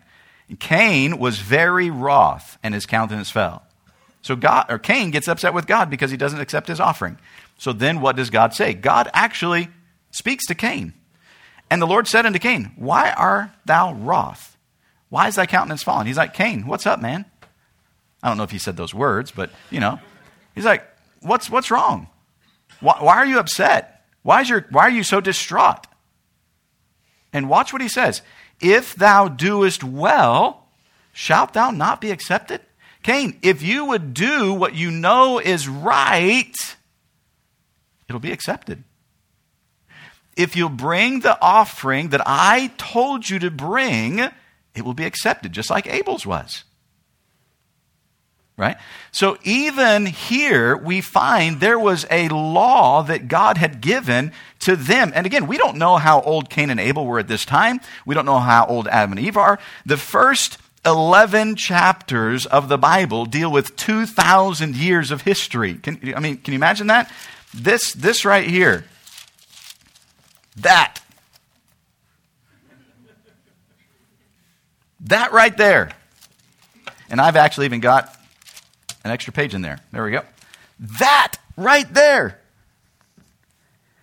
Cain 0.60 1.18
was 1.18 1.38
very 1.38 1.90
wroth, 1.90 2.58
and 2.62 2.74
his 2.74 2.86
countenance 2.86 3.30
fell. 3.30 3.62
So 4.22 4.36
God 4.36 4.66
or 4.70 4.78
Cain 4.78 5.10
gets 5.10 5.28
upset 5.28 5.52
with 5.52 5.66
God 5.66 5.90
because 5.90 6.10
he 6.10 6.16
doesn't 6.16 6.40
accept 6.40 6.68
his 6.68 6.80
offering. 6.80 7.18
So 7.58 7.72
then 7.72 8.00
what 8.00 8.16
does 8.16 8.30
God 8.30 8.54
say? 8.54 8.72
God 8.72 9.08
actually 9.12 9.68
speaks 10.10 10.46
to 10.46 10.54
Cain. 10.54 10.94
And 11.70 11.80
the 11.80 11.86
Lord 11.86 12.08
said 12.08 12.24
unto 12.26 12.38
Cain, 12.38 12.72
Why 12.76 13.12
art 13.12 13.50
thou 13.66 13.92
wroth? 13.92 14.56
Why 15.08 15.28
is 15.28 15.34
thy 15.34 15.46
countenance 15.46 15.82
fallen? 15.82 16.06
He's 16.06 16.16
like, 16.16 16.34
Cain, 16.34 16.66
what's 16.66 16.86
up, 16.86 17.00
man? 17.00 17.26
I 18.22 18.28
don't 18.28 18.38
know 18.38 18.44
if 18.44 18.50
he 18.50 18.58
said 18.58 18.76
those 18.76 18.94
words, 18.94 19.30
but 19.30 19.50
you 19.70 19.80
know, 19.80 19.98
he's 20.54 20.64
like, 20.64 20.84
What's 21.20 21.50
what's 21.50 21.70
wrong? 21.70 22.08
Why, 22.80 22.96
why 23.00 23.16
are 23.16 23.26
you 23.26 23.38
upset? 23.38 24.04
Why, 24.22 24.40
is 24.40 24.48
your, 24.48 24.66
why 24.70 24.82
are 24.82 24.90
you 24.90 25.04
so 25.04 25.20
distraught? 25.20 25.86
And 27.32 27.48
watch 27.48 27.72
what 27.72 27.82
he 27.82 27.88
says. 27.88 28.22
If 28.60 28.94
thou 28.94 29.28
doest 29.28 29.82
well, 29.84 30.66
shalt 31.12 31.52
thou 31.52 31.70
not 31.70 32.00
be 32.00 32.10
accepted? 32.10 32.60
Cain, 33.02 33.38
if 33.42 33.62
you 33.62 33.84
would 33.86 34.14
do 34.14 34.54
what 34.54 34.74
you 34.74 34.90
know 34.90 35.38
is 35.38 35.68
right, 35.68 36.54
it'll 38.08 38.20
be 38.20 38.32
accepted. 38.32 38.84
if 40.36 40.56
you'll 40.56 40.68
bring 40.68 41.20
the 41.20 41.40
offering 41.40 42.08
that 42.08 42.22
I 42.26 42.72
told 42.76 43.28
you 43.28 43.38
to 43.40 43.50
bring, 43.50 44.18
it 44.74 44.84
will 44.84 44.94
be 44.94 45.04
accepted, 45.04 45.52
just 45.52 45.70
like 45.70 45.86
Abel's 45.86 46.26
was. 46.26 46.64
Right? 48.56 48.76
So 49.10 49.36
even 49.42 50.06
here, 50.06 50.76
we 50.76 51.00
find 51.00 51.58
there 51.58 51.78
was 51.78 52.06
a 52.08 52.28
law 52.28 53.02
that 53.02 53.26
God 53.26 53.58
had 53.58 53.80
given 53.80 54.30
to 54.60 54.76
them. 54.76 55.10
And 55.12 55.26
again, 55.26 55.48
we 55.48 55.58
don't 55.58 55.76
know 55.76 55.96
how 55.96 56.20
old 56.20 56.50
Cain 56.50 56.70
and 56.70 56.78
Abel 56.78 57.04
were 57.04 57.18
at 57.18 57.26
this 57.26 57.44
time. 57.44 57.80
We 58.06 58.14
don't 58.14 58.26
know 58.26 58.38
how 58.38 58.66
old 58.66 58.86
Adam 58.86 59.12
and 59.12 59.20
Eve 59.20 59.36
are. 59.36 59.58
The 59.84 59.96
first 59.96 60.58
11 60.86 61.56
chapters 61.56 62.46
of 62.46 62.68
the 62.68 62.78
Bible 62.78 63.24
deal 63.24 63.50
with 63.50 63.74
2,000 63.74 64.76
years 64.76 65.10
of 65.10 65.22
history. 65.22 65.74
Can, 65.74 65.98
I 66.14 66.20
mean, 66.20 66.36
can 66.36 66.52
you 66.52 66.58
imagine 66.58 66.86
that? 66.88 67.10
This, 67.52 67.92
this 67.92 68.24
right 68.24 68.46
here. 68.46 68.84
That. 70.56 71.00
That 75.00 75.32
right 75.32 75.56
there. 75.56 75.90
And 77.10 77.20
I've 77.20 77.36
actually 77.36 77.66
even 77.66 77.80
got 77.80 78.16
an 79.04 79.10
extra 79.10 79.32
page 79.32 79.54
in 79.54 79.62
there. 79.62 79.78
There 79.92 80.02
we 80.02 80.10
go. 80.10 80.22
That 80.98 81.36
right 81.56 81.92
there. 81.92 82.40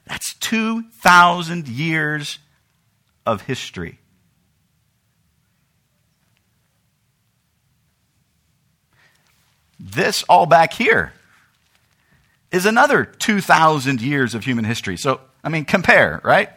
That's 0.06 0.34
2,000 0.36 1.68
years 1.68 2.40
of 3.26 3.44
history. 3.44 4.00
This 9.80 10.24
all 10.30 10.46
back 10.46 10.74
here 10.74 11.14
is 12.52 12.66
another 12.66 13.06
2,000 13.06 14.02
years 14.02 14.36
of 14.36 14.44
human 14.44 14.66
history. 14.66 14.98
So, 14.98 15.22
I 15.44 15.50
mean, 15.50 15.66
compare, 15.66 16.22
right? 16.24 16.50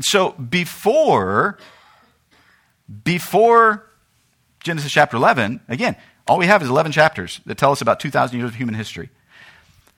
So, 0.00 0.32
before 0.32 1.58
before 3.04 3.86
Genesis 4.62 4.92
chapter 4.92 5.16
11, 5.16 5.60
again, 5.68 5.96
all 6.26 6.38
we 6.38 6.46
have 6.46 6.62
is 6.62 6.68
11 6.68 6.92
chapters 6.92 7.40
that 7.46 7.58
tell 7.58 7.72
us 7.72 7.80
about 7.80 8.00
2,000 8.00 8.38
years 8.38 8.50
of 8.50 8.56
human 8.56 8.74
history. 8.74 9.10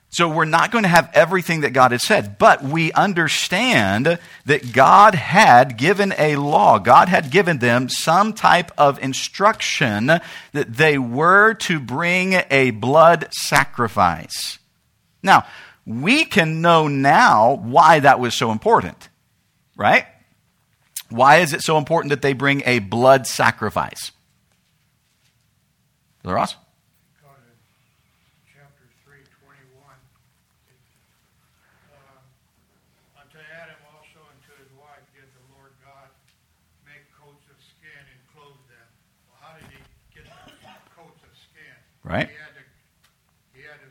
So 0.09 0.29
we're 0.29 0.45
not 0.45 0.71
going 0.71 0.83
to 0.83 0.89
have 0.89 1.11
everything 1.13 1.61
that 1.61 1.71
God 1.71 1.91
has 1.91 2.03
said, 2.03 2.37
but 2.37 2.63
we 2.63 2.91
understand 2.93 4.17
that 4.45 4.71
God 4.71 5.13
had 5.13 5.77
given 5.77 6.13
a 6.17 6.37
law. 6.37 6.79
God 6.79 7.09
had 7.09 7.31
given 7.31 7.57
them 7.57 7.89
some 7.89 8.31
type 8.31 8.71
of 8.77 8.97
instruction 9.03 10.07
that 10.07 10.21
they 10.53 10.97
were 10.97 11.53
to 11.55 11.81
bring 11.81 12.41
a 12.49 12.71
blood 12.71 13.27
sacrifice. 13.31 14.57
Now, 15.21 15.45
we 15.85 16.23
can 16.23 16.61
know 16.61 16.87
now 16.87 17.55
why 17.55 17.99
that 17.99 18.19
was 18.19 18.35
so 18.35 18.51
important, 18.51 19.09
right? 19.75 20.05
Why 21.09 21.37
is 21.37 21.53
it 21.53 21.61
so 21.61 21.77
important 21.77 22.09
that 22.09 22.21
they 22.21 22.33
bring 22.33 22.63
a 22.65 22.79
blood 22.79 23.27
sacrifice? 23.27 24.11
Brother 26.23 26.35
Ross? 26.35 26.55
Because 27.13 27.37
in 27.45 27.53
chapter 28.49 28.89
3, 29.05 29.13
21, 29.45 29.85
unto 33.21 33.37
Adam 33.37 33.77
also 33.93 34.25
and 34.25 34.39
to 34.49 34.53
his 34.57 34.73
wife 34.73 35.05
did 35.13 35.29
the 35.37 35.45
Lord 35.53 35.77
God 35.85 36.09
make 36.89 37.05
coats 37.13 37.45
of 37.53 37.57
skin 37.61 38.01
and 38.09 38.19
clothe 38.33 38.57
them. 38.65 38.89
Well, 39.29 39.37
how 39.37 39.53
did 39.61 39.69
he 39.69 39.77
get 40.17 40.25
the 40.25 40.73
coats 40.97 41.21
of 41.21 41.33
skin? 41.37 41.77
Right. 42.01 42.25
He 42.25 42.37
had 42.41 42.57
to, 42.57 42.65
he 43.53 43.61
had 43.61 43.77
to 43.85 43.89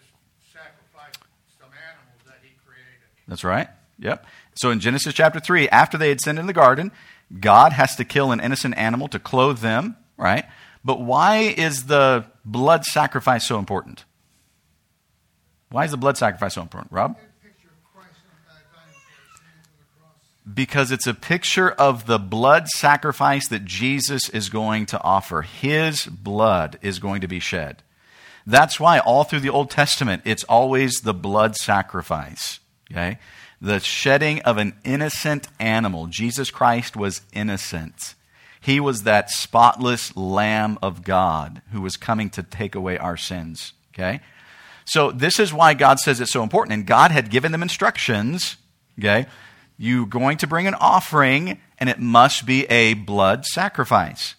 sacrifice 0.51 1.15
some 1.55 1.71
animals 1.71 2.23
that 2.27 2.43
he 2.43 2.51
created. 2.67 3.07
That's 3.31 3.47
right. 3.47 3.71
Yep. 4.03 4.27
So 4.55 4.71
in 4.71 4.81
Genesis 4.81 5.15
chapter 5.15 5.41
3, 5.41 5.69
after 5.69 5.99
they 5.99 6.09
had 6.09 6.21
sinned 6.21 6.39
in 6.39 6.47
the 6.47 6.53
garden, 6.53 6.93
God 7.41 7.73
has 7.73 7.97
to 7.97 8.05
kill 8.05 8.33
an 8.33 8.41
innocent 8.41 8.77
animal 8.77 9.09
to 9.09 9.19
clothe 9.19 9.59
them, 9.59 9.97
right? 10.17 10.45
But 10.85 11.01
why 11.01 11.55
is 11.57 11.87
the 11.87 12.27
blood 12.45 12.85
sacrifice 12.85 13.47
so 13.47 13.59
important? 13.59 14.05
Why 15.71 15.85
is 15.85 15.91
the 15.91 15.97
blood 15.97 16.17
sacrifice 16.17 16.55
so 16.55 16.63
important? 16.63 16.93
Rob? 16.93 17.17
Picture 17.43 17.69
of 17.69 17.93
Christ 17.93 18.19
dying 18.47 18.93
for 19.03 19.37
sins 19.39 19.67
on 19.67 19.75
the 19.79 20.01
cross. 20.01 20.55
Because 20.55 20.93
it's 20.93 21.07
a 21.07 21.15
picture 21.15 21.71
of 21.71 22.07
the 22.07 22.19
blood 22.19 22.69
sacrifice 22.69 23.49
that 23.49 23.65
Jesus 23.65 24.29
is 24.29 24.51
going 24.51 24.87
to 24.87 25.03
offer. 25.03 25.43
His 25.43 26.07
blood 26.07 26.79
is 26.81 26.99
going 27.01 27.23
to 27.23 27.29
be 27.29 27.41
shed. 27.41 27.83
That's 28.47 28.79
why 28.79 28.99
all 28.99 29.25
through 29.25 29.41
the 29.41 29.51
Old 29.51 29.71
Testament, 29.71 30.23
it's 30.25 30.45
always 30.45 31.01
the 31.03 31.15
blood 31.15 31.57
sacrifice. 31.57 32.61
Okay? 32.93 33.19
The 33.65 33.81
shedding 33.81 34.43
of 34.43 34.59
an 34.59 34.75
innocent 34.85 35.49
animal. 35.59 36.07
Jesus 36.07 36.51
Christ 36.51 36.97
was 36.97 37.23
innocent. 37.33 38.15
He 38.61 38.79
was 38.79 39.05
that 39.05 39.31
spotless 39.31 40.15
Lamb 40.15 40.79
of 40.83 41.03
God 41.03 41.63
who 41.73 41.81
was 41.81 41.97
coming 41.97 42.29
to 42.31 42.43
take 42.43 42.75
away 42.75 42.99
our 42.99 43.17
sins. 43.17 43.73
Okay? 43.95 44.21
So, 44.85 45.11
this 45.11 45.41
is 45.41 45.53
why 45.53 45.73
God 45.73 45.99
says 45.99 46.21
it's 46.21 46.31
so 46.31 46.43
important. 46.43 46.75
And 46.75 46.87
God 46.87 47.11
had 47.11 47.31
given 47.31 47.53
them 47.53 47.63
instructions. 47.63 48.57
Okay? 48.99 49.25
You're 49.79 50.07
going 50.07 50.37
to 50.39 50.47
bring 50.47 50.67
an 50.67 50.75
offering, 50.75 51.59
and 51.79 51.89
it 51.89 51.99
must 51.99 52.45
be 52.45 52.67
a 52.67 52.93
blood 52.93 53.47
sacrifice. 53.47 54.35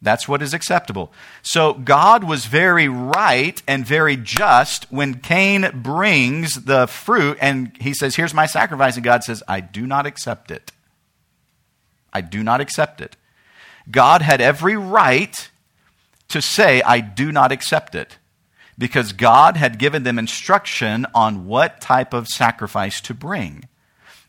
That's 0.00 0.28
what 0.28 0.42
is 0.42 0.54
acceptable. 0.54 1.12
So 1.42 1.74
God 1.74 2.22
was 2.22 2.46
very 2.46 2.88
right 2.88 3.60
and 3.66 3.84
very 3.84 4.16
just 4.16 4.84
when 4.92 5.14
Cain 5.14 5.68
brings 5.82 6.64
the 6.64 6.86
fruit 6.86 7.36
and 7.40 7.76
he 7.80 7.92
says, 7.92 8.14
Here's 8.14 8.34
my 8.34 8.46
sacrifice. 8.46 8.94
And 8.94 9.04
God 9.04 9.24
says, 9.24 9.42
I 9.48 9.60
do 9.60 9.86
not 9.86 10.06
accept 10.06 10.50
it. 10.50 10.70
I 12.12 12.20
do 12.20 12.42
not 12.42 12.60
accept 12.60 13.00
it. 13.00 13.16
God 13.90 14.22
had 14.22 14.40
every 14.40 14.76
right 14.76 15.50
to 16.28 16.40
say, 16.40 16.80
I 16.82 17.00
do 17.00 17.32
not 17.32 17.52
accept 17.52 17.94
it. 17.94 18.18
Because 18.76 19.12
God 19.12 19.56
had 19.56 19.80
given 19.80 20.04
them 20.04 20.20
instruction 20.20 21.06
on 21.12 21.46
what 21.46 21.80
type 21.80 22.14
of 22.14 22.28
sacrifice 22.28 23.00
to 23.00 23.14
bring. 23.14 23.64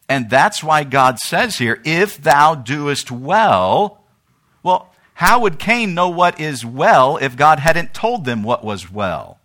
And 0.08 0.28
that's 0.28 0.64
why 0.64 0.84
God 0.86 1.20
says 1.20 1.60
here, 1.60 1.80
if 1.86 2.18
thou 2.18 2.56
doest 2.56 3.12
well, 3.12 4.02
well, 4.64 4.92
how 5.20 5.42
would 5.42 5.60
Cain 5.60 5.94
know 5.94 6.08
what 6.08 6.40
is 6.40 6.66
well 6.66 7.18
if 7.18 7.36
God 7.36 7.60
hadn't 7.60 7.94
told 7.94 8.24
them 8.24 8.42
what 8.42 8.64
was 8.64 8.90
well? 8.90 9.38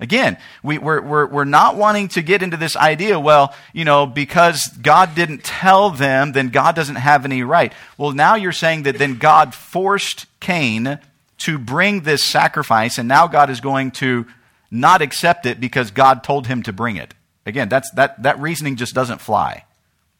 Again, 0.00 0.38
we, 0.62 0.78
we're, 0.78 1.02
we're, 1.02 1.26
we're 1.26 1.44
not 1.44 1.76
wanting 1.76 2.08
to 2.08 2.22
get 2.22 2.42
into 2.42 2.56
this 2.56 2.74
idea, 2.74 3.20
well, 3.20 3.54
you 3.74 3.84
know, 3.84 4.06
because 4.06 4.66
God 4.80 5.14
didn't 5.14 5.44
tell 5.44 5.90
them, 5.90 6.32
then 6.32 6.48
God 6.48 6.74
doesn't 6.74 6.96
have 6.96 7.26
any 7.26 7.42
right. 7.42 7.70
Well, 7.98 8.12
now 8.12 8.34
you're 8.34 8.50
saying 8.50 8.84
that 8.84 8.96
then 8.96 9.18
God 9.18 9.54
forced 9.54 10.24
Cain 10.40 10.98
to 11.40 11.58
bring 11.58 12.00
this 12.00 12.24
sacrifice, 12.24 12.96
and 12.96 13.06
now 13.06 13.26
God 13.26 13.50
is 13.50 13.60
going 13.60 13.90
to 13.90 14.24
not 14.70 15.02
accept 15.02 15.44
it 15.44 15.60
because 15.60 15.90
God 15.90 16.24
told 16.24 16.46
him 16.46 16.62
to 16.62 16.72
bring 16.72 16.96
it. 16.96 17.12
Again, 17.44 17.68
that's, 17.68 17.90
that, 17.90 18.22
that 18.22 18.40
reasoning 18.40 18.76
just 18.76 18.94
doesn't 18.94 19.20
fly, 19.20 19.66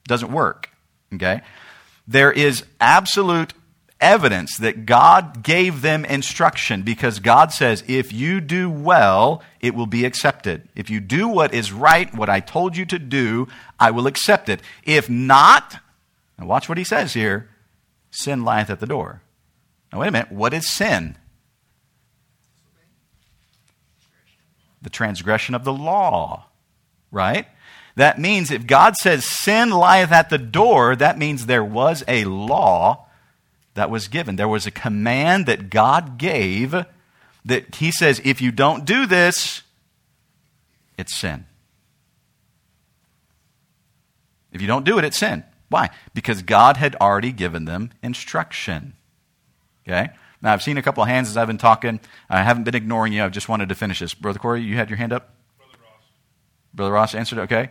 doesn't 0.07 0.31
work. 0.31 0.69
Okay? 1.15 1.41
There 2.07 2.33
is 2.33 2.65
absolute 2.81 3.53
evidence 4.01 4.59
that 4.59 4.87
God 4.87 5.43
gave 5.43 5.83
them 5.83 6.05
instruction 6.05 6.83
because 6.83 7.19
God 7.19 7.53
says, 7.53 7.83
if 7.87 8.13
you 8.13 8.41
do 8.41 8.71
well, 8.71 9.43
it 9.61 9.75
will 9.75 9.87
be 9.87 10.05
accepted. 10.05 10.69
If 10.75 10.91
you 10.91 11.01
do 11.01 11.29
what 11.29 11.55
is 11.55 11.73
right, 11.73 12.15
what 12.15 12.29
I 12.29 12.41
told 12.41 12.77
you 12.77 12.85
to 12.87 12.99
do, 12.99 13.49
I 13.81 13.91
will 13.91 14.07
accept 14.07 14.49
it. 14.49 14.61
If 14.85 15.09
not, 15.09 15.79
now 16.39 16.47
watch 16.47 16.69
what 16.69 16.79
he 16.79 16.85
says 16.85 17.15
here 17.15 17.49
sin 18.11 18.45
lieth 18.45 18.71
at 18.71 18.81
the 18.81 18.87
door. 18.87 19.23
Now, 19.93 20.01
wait 20.01 20.09
a 20.09 20.13
minute. 20.13 20.33
What 20.33 20.55
is 20.55 20.71
sin? 20.71 21.17
The 24.83 24.91
transgression 24.91 25.55
of 25.55 25.65
the 25.65 25.73
law, 25.73 26.47
right? 27.11 27.47
That 27.97 28.19
means 28.19 28.51
if 28.51 28.67
God 28.67 28.95
says 28.97 29.25
sin 29.25 29.71
lieth 29.71 30.13
at 30.13 30.31
the 30.31 30.39
door, 30.39 30.95
that 30.97 31.19
means 31.19 31.47
there 31.47 31.65
was 31.65 32.05
a 32.07 32.25
law 32.25 33.07
that 33.75 33.91
was 33.91 34.09
given. 34.09 34.37
There 34.37 34.49
was 34.49 34.67
a 34.67 34.71
command 34.71 35.47
that 35.47 35.71
God 35.71 36.19
gave 36.19 36.75
that 37.45 37.75
He 37.77 37.91
says, 37.91 38.21
if 38.25 38.43
you 38.43 38.53
don't 38.53 38.85
do 38.85 39.07
this, 39.07 39.63
it's 40.99 41.15
sin. 41.15 41.47
If 44.53 44.61
you 44.61 44.67
don't 44.67 44.85
do 44.85 44.99
it, 44.99 45.05
it's 45.05 45.19
sin. 45.19 45.45
Why? 45.69 45.91
Because 46.15 46.43
God 46.43 46.77
had 46.77 46.97
already 46.97 47.33
given 47.33 47.65
them 47.65 47.91
instruction. 48.03 48.95
Okay? 49.87 50.11
Now, 50.43 50.53
I've 50.53 50.63
seen 50.63 50.77
a 50.77 50.83
couple 50.83 51.03
of 51.03 51.09
hands 51.09 51.29
as 51.29 51.37
I've 51.37 51.47
been 51.47 51.59
talking. 51.59 52.01
I 52.29 52.43
haven't 52.43 52.65
been 52.65 52.75
ignoring 52.75 53.13
you. 53.13 53.25
I 53.25 53.29
just 53.29 53.49
wanted 53.49 53.69
to 53.71 53.75
finish 53.75 54.01
this. 54.01 54.15
Brother 54.15 54.39
Corey, 54.39 54.63
you 54.63 54.77
had 54.77 54.91
your 54.91 54.97
hand 54.99 55.13
up? 55.13 55.35
Brother 55.57 55.79
Ross. 55.83 56.03
Brother 56.75 56.93
Ross 56.93 57.15
answered, 57.15 57.39
okay. 57.41 57.71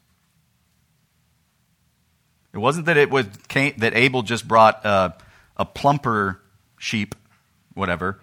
It 2.53 2.57
wasn't 2.57 2.85
that 2.87 2.97
it 2.97 3.09
was 3.09 3.27
that 3.49 3.93
Abel 3.95 4.23
just 4.23 4.47
brought 4.47 4.85
a, 4.85 5.15
a 5.57 5.65
plumper 5.65 6.41
sheep, 6.77 7.15
whatever. 7.73 8.19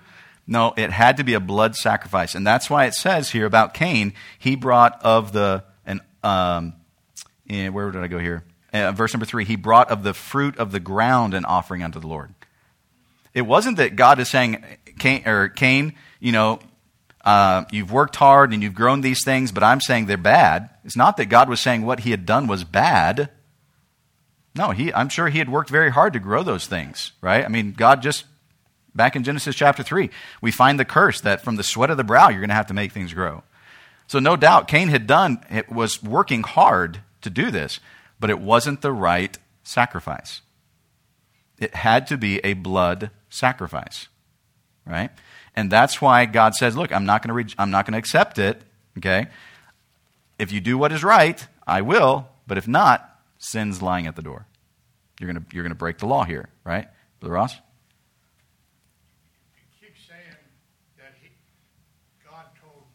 No, 0.47 0.75
it 0.77 0.91
had 0.91 1.19
to 1.19 1.25
be 1.25 1.35
a 1.35 1.41
blood 1.41 1.77
sacrifice, 1.77 2.35
and 2.35 2.47
that's 2.47 2.71
why 2.71 2.87
it 2.87 2.95
says 2.95 3.31
here 3.31 3.47
about 3.47 3.75
Cain. 3.75 4.15
He 4.39 4.57
brought 4.57 5.03
of 5.03 5.33
the 5.33 5.65
and 5.85 6.01
um, 6.23 6.75
in, 7.47 7.73
where 7.73 7.91
did 7.91 8.03
I 8.03 8.09
go 8.09 8.19
here? 8.19 8.45
Uh, 8.73 8.93
verse 8.93 9.15
number 9.15 9.27
three. 9.27 9.45
He 9.45 9.57
brought 9.57 9.91
of 9.91 10.03
the 10.03 10.15
fruit 10.15 10.59
of 10.59 10.73
the 10.73 10.81
ground 10.81 11.35
an 11.35 11.45
offering 11.45 11.83
unto 11.83 11.99
the 11.99 12.07
Lord. 12.07 12.35
It 13.33 13.43
wasn't 13.43 13.77
that 13.79 13.97
God 13.97 14.19
is 14.21 14.29
saying, 14.29 14.65
Cain, 14.99 15.27
or 15.27 15.49
Cain, 15.49 15.95
you 16.21 16.33
know, 16.33 16.61
uh, 17.25 17.65
you've 17.71 17.93
worked 17.93 18.17
hard 18.17 18.53
and 18.53 18.63
you've 18.63 18.75
grown 18.75 19.01
these 19.01 19.25
things, 19.25 19.53
but 19.53 19.63
I'm 19.63 19.81
saying 19.81 20.07
they're 20.07 20.17
bad. 20.17 20.71
It's 20.85 20.97
not 20.97 21.17
that 21.19 21.27
God 21.27 21.49
was 21.49 21.61
saying 21.61 21.83
what 21.85 22.01
he 22.01 22.11
had 22.11 22.27
done 22.27 22.47
was 22.47 22.65
bad. 22.65 23.31
No, 24.59 24.73
he, 24.73 24.93
I'm 24.93 25.09
sure 25.09 25.29
he 25.29 25.39
had 25.39 25.49
worked 25.49 25.71
very 25.71 25.91
hard 25.91 26.13
to 26.15 26.19
grow 26.19 26.43
those 26.43 26.67
things, 26.67 27.13
right? 27.21 27.45
I 27.45 27.49
mean, 27.49 27.73
God 27.73 28.03
just, 28.03 28.25
back 28.93 29.15
in 29.15 29.23
Genesis 29.23 29.55
chapter 29.55 29.85
3, 29.85 30.11
we 30.43 30.51
find 30.51 30.81
the 30.81 30.85
curse 30.85 31.21
that 31.21 31.43
from 31.43 31.55
the 31.55 31.63
sweat 31.63 31.91
of 31.91 31.97
the 31.97 32.03
brow, 32.03 32.29
you're 32.29 32.41
going 32.41 32.49
to 32.49 32.57
have 32.57 32.67
to 32.67 32.75
make 32.75 32.91
things 32.91 33.15
grow. 33.15 33.45
So, 34.09 34.19
no 34.19 34.35
doubt, 34.35 34.67
Cain 34.67 34.89
had 34.89 35.07
done, 35.07 35.45
it 35.49 35.71
was 35.71 36.03
working 36.03 36.43
hard 36.43 37.01
to 37.21 37.31
do 37.31 37.53
this, 37.53 37.79
but 38.19 38.31
it 38.31 38.41
wasn't 38.41 38.81
the 38.81 38.91
right 38.91 39.39
sacrifice. 39.63 40.41
It 41.61 41.77
had 41.77 42.09
to 42.09 42.17
be 42.17 42.39
a 42.43 42.55
blood 42.55 43.11
sacrifice, 43.31 44.09
right? 44.85 45.11
And 45.55 45.71
that's 45.71 46.01
why 46.01 46.25
God 46.25 46.55
says, 46.55 46.77
"Look, 46.77 46.93
I'm 46.93 47.05
not 47.05 47.23
going 47.23 47.29
to 47.29 47.35
re- 47.35 47.55
I'm 47.59 47.71
not 47.71 47.85
going 47.85 47.93
to 47.93 47.99
accept 47.99 48.39
it, 48.39 48.63
okay? 48.97 49.27
If 50.39 50.53
you 50.53 50.61
do 50.61 50.79
what 50.79 50.93
is 50.93 51.03
right, 51.03 51.45
I 51.67 51.83
will, 51.83 52.29
but 52.47 52.59
if 52.59 52.69
not, 52.69 53.21
sin's 53.39 53.83
lying 53.83 54.07
at 54.07 54.17
the 54.17 54.23
door. 54.23 54.48
You're 55.19 55.33
going 55.33 55.43
to 55.43 55.55
you're 55.55 55.65
going 55.65 55.75
to 55.75 55.79
break 55.79 55.99
the 55.99 56.07
law 56.07 56.25
here, 56.25 56.49
right? 56.65 56.87
Brother 57.19 57.35
Ross? 57.35 57.55
You 59.59 59.67
keep 59.81 59.95
saying 59.99 60.39
that 60.97 61.19
he, 61.21 61.29
God 62.23 62.47
told 62.63 62.87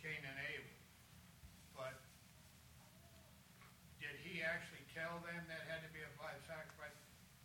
Cain 0.00 0.16
and 0.24 0.38
Abel, 0.48 0.72
but 1.76 1.92
did 4.00 4.16
he 4.24 4.40
actually 4.40 4.80
tell 4.96 5.20
them 5.28 5.44
that 5.52 5.68
had 5.68 5.84
to 5.84 5.92
be 5.92 6.00
a 6.00 6.08
blood 6.16 6.40
sacrifice? 6.48 6.96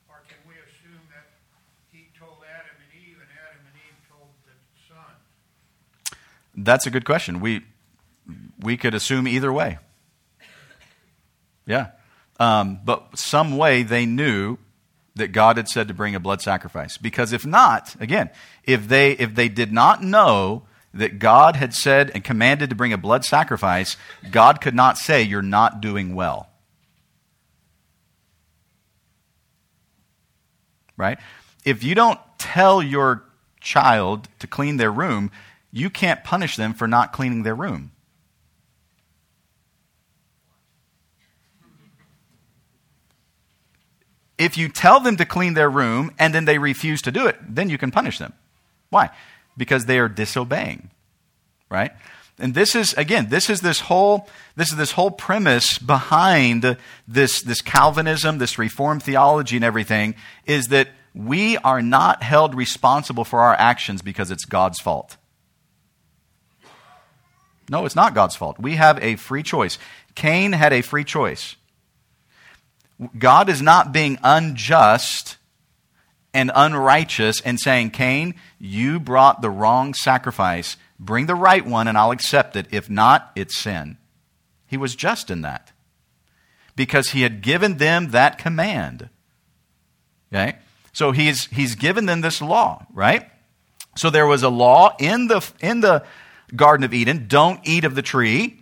Or 0.08 0.24
can 0.32 0.40
we 0.48 0.56
assume 0.56 1.04
that 1.12 1.28
he 1.92 2.08
told 2.16 2.48
Adam 2.48 2.80
and 2.80 2.92
Eve 2.96 3.20
and 3.20 3.32
Adam 3.44 3.60
and 3.68 3.76
Eve 3.76 4.00
told 4.08 4.32
the 4.48 4.56
son? 4.88 5.16
That's 6.56 6.88
a 6.88 6.90
good 6.90 7.04
question. 7.04 7.42
We 7.42 7.68
we 8.64 8.78
could 8.78 8.96
assume 8.96 9.28
either 9.28 9.52
way. 9.52 9.80
Yeah. 11.66 11.92
Um, 12.40 12.80
but 12.84 13.18
some 13.18 13.58
way 13.58 13.84
they 13.84 14.06
knew 14.06 14.58
that 15.16 15.32
God 15.32 15.58
had 15.58 15.68
said 15.68 15.88
to 15.88 15.94
bring 15.94 16.16
a 16.16 16.20
blood 16.20 16.42
sacrifice. 16.42 16.98
Because 16.98 17.34
if 17.34 17.46
not, 17.46 17.96
again, 18.00 18.30
if 18.64 18.88
they 18.88 19.12
if 19.14 19.36
they 19.36 19.50
did 19.50 19.72
not 19.72 20.04
know 20.04 20.64
that 20.94 21.20
God 21.20 21.56
had 21.56 21.74
said 21.74 22.12
and 22.14 22.24
commanded 22.24 22.70
to 22.70 22.76
bring 22.76 22.94
a 22.94 22.98
blood 22.98 23.26
sacrifice, 23.26 23.98
God 24.32 24.62
could 24.62 24.76
not 24.76 24.98
say 24.98 25.22
you're 25.22 25.42
not 25.42 25.82
doing 25.82 26.16
well. 26.16 26.50
Right? 30.96 31.20
If 31.66 31.84
you 31.84 31.94
don't 31.94 32.20
tell 32.38 32.82
your 32.82 33.24
child 33.60 34.30
to 34.40 34.48
clean 34.48 34.78
their 34.78 34.92
room, 34.92 35.30
you 35.72 35.90
can't 35.90 36.24
punish 36.24 36.56
them 36.56 36.74
for 36.74 36.88
not 36.88 37.14
cleaning 37.14 37.44
their 37.44 37.56
room. 37.56 37.92
If 44.38 44.58
you 44.58 44.70
tell 44.70 45.00
them 45.00 45.18
to 45.18 45.26
clean 45.26 45.54
their 45.54 45.70
room 45.70 46.12
and 46.20 46.34
then 46.34 46.46
they 46.46 46.58
refuse 46.58 47.02
to 47.04 47.12
do 47.12 47.28
it, 47.28 47.38
then 47.48 47.70
you 47.70 47.78
can 47.78 47.92
punish 47.92 48.20
them. 48.20 48.34
Why? 48.90 49.10
Because 49.58 49.86
they 49.86 50.00
are 50.00 50.08
disobeying. 50.10 50.90
Right? 51.70 51.92
And 52.40 52.54
this 52.54 52.76
is 52.76 52.94
again, 52.94 53.30
this 53.30 53.50
is 53.50 53.62
this 53.62 53.80
whole 53.80 54.30
this 54.56 54.70
is 54.70 54.78
this 54.78 54.92
whole 54.92 55.10
premise 55.10 55.80
behind 55.80 56.78
this 57.08 57.42
this 57.42 57.62
Calvinism, 57.62 58.38
this 58.38 58.60
reformed 58.60 59.02
theology 59.02 59.56
and 59.56 59.66
everything 59.66 60.14
is 60.46 60.68
that 60.68 60.90
we 61.16 61.58
are 61.58 61.82
not 61.82 62.22
held 62.22 62.54
responsible 62.54 63.24
for 63.24 63.40
our 63.40 63.56
actions 63.56 64.04
because 64.04 64.30
it's 64.30 64.46
God's 64.46 64.80
fault. 64.80 65.18
No, 67.70 67.86
it's 67.86 67.96
not 67.96 68.14
God's 68.14 68.36
fault. 68.36 68.60
We 68.60 68.76
have 68.76 69.04
a 69.04 69.16
free 69.16 69.44
choice. 69.44 69.80
Cain 70.16 70.54
had 70.54 70.74
a 70.74 70.82
free 70.82 71.04
choice. 71.04 71.56
God 73.18 73.50
is 73.50 73.62
not 73.62 73.92
being 73.92 74.18
unjust 74.24 75.38
and 76.34 76.52
unrighteous 76.54 77.42
and 77.42 77.60
saying, 77.60 77.92
Cain, 77.92 78.36
you 78.60 79.00
brought 79.00 79.42
the 79.42 79.50
wrong 79.50 79.94
sacrifice. 79.94 80.78
Bring 81.00 81.26
the 81.26 81.36
right 81.36 81.66
one 81.66 81.88
and 81.88 81.98
I'll 81.98 82.12
accept 82.12 82.56
it. 82.56 82.68
If 82.72 82.90
not, 82.90 83.32
it's 83.36 83.58
sin. 83.58 83.98
He 84.66 84.78
was 84.78 84.96
just 84.96 85.30
in 85.30 85.42
that 85.42 85.72
because 86.76 87.10
he 87.10 87.22
had 87.22 87.42
given 87.42 87.78
them 87.78 88.12
that 88.12 88.38
command. 88.38 89.10
Okay? 90.32 90.58
So 90.94 91.12
he's, 91.12 91.46
he's 91.48 91.76
given 91.76 92.06
them 92.06 92.22
this 92.22 92.42
law, 92.42 92.86
right? 92.94 93.30
So 93.96 94.10
there 94.10 94.28
was 94.28 94.44
a 94.44 94.50
law 94.50 94.96
in 95.00 95.28
the, 95.28 95.48
in 95.60 95.82
the 95.82 96.04
Garden 96.56 96.84
of 96.84 96.94
Eden 96.94 97.26
don't 97.28 97.60
eat 97.64 97.84
of 97.84 97.96
the 97.96 98.02
tree. 98.02 98.62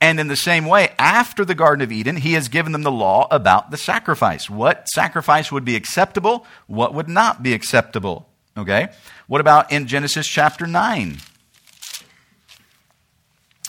And 0.00 0.20
in 0.20 0.28
the 0.28 0.36
same 0.36 0.66
way, 0.66 0.92
after 0.98 1.44
the 1.44 1.54
Garden 1.54 1.82
of 1.82 1.90
Eden, 1.90 2.16
he 2.16 2.34
has 2.34 2.48
given 2.48 2.72
them 2.72 2.82
the 2.82 2.92
law 2.92 3.26
about 3.30 3.70
the 3.70 3.78
sacrifice. 3.78 4.50
What 4.50 4.88
sacrifice 4.88 5.50
would 5.50 5.64
be 5.64 5.74
acceptable? 5.74 6.46
What 6.66 6.92
would 6.92 7.08
not 7.08 7.42
be 7.42 7.54
acceptable? 7.54 8.28
Okay? 8.58 8.88
What 9.26 9.40
about 9.40 9.72
in 9.72 9.86
Genesis 9.86 10.26
chapter 10.26 10.66
9? 10.66 11.18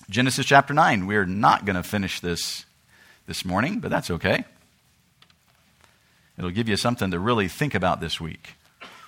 Genesis 0.10 0.46
chapter 0.46 0.74
9. 0.74 1.08
We're 1.08 1.26
not 1.26 1.66
going 1.66 1.76
to 1.78 1.84
finish 1.84 2.20
this 2.20 2.66
this 3.26 3.46
morning, 3.46 3.80
but 3.80 3.90
that's 3.90 4.12
okay. 4.12 4.44
It'll 6.38 6.52
give 6.52 6.70
you 6.70 6.78
something 6.78 7.12
to 7.12 7.20
really 7.20 7.48
think 7.48 7.74
about 7.74 8.00
this 8.00 8.20
week, 8.20 8.56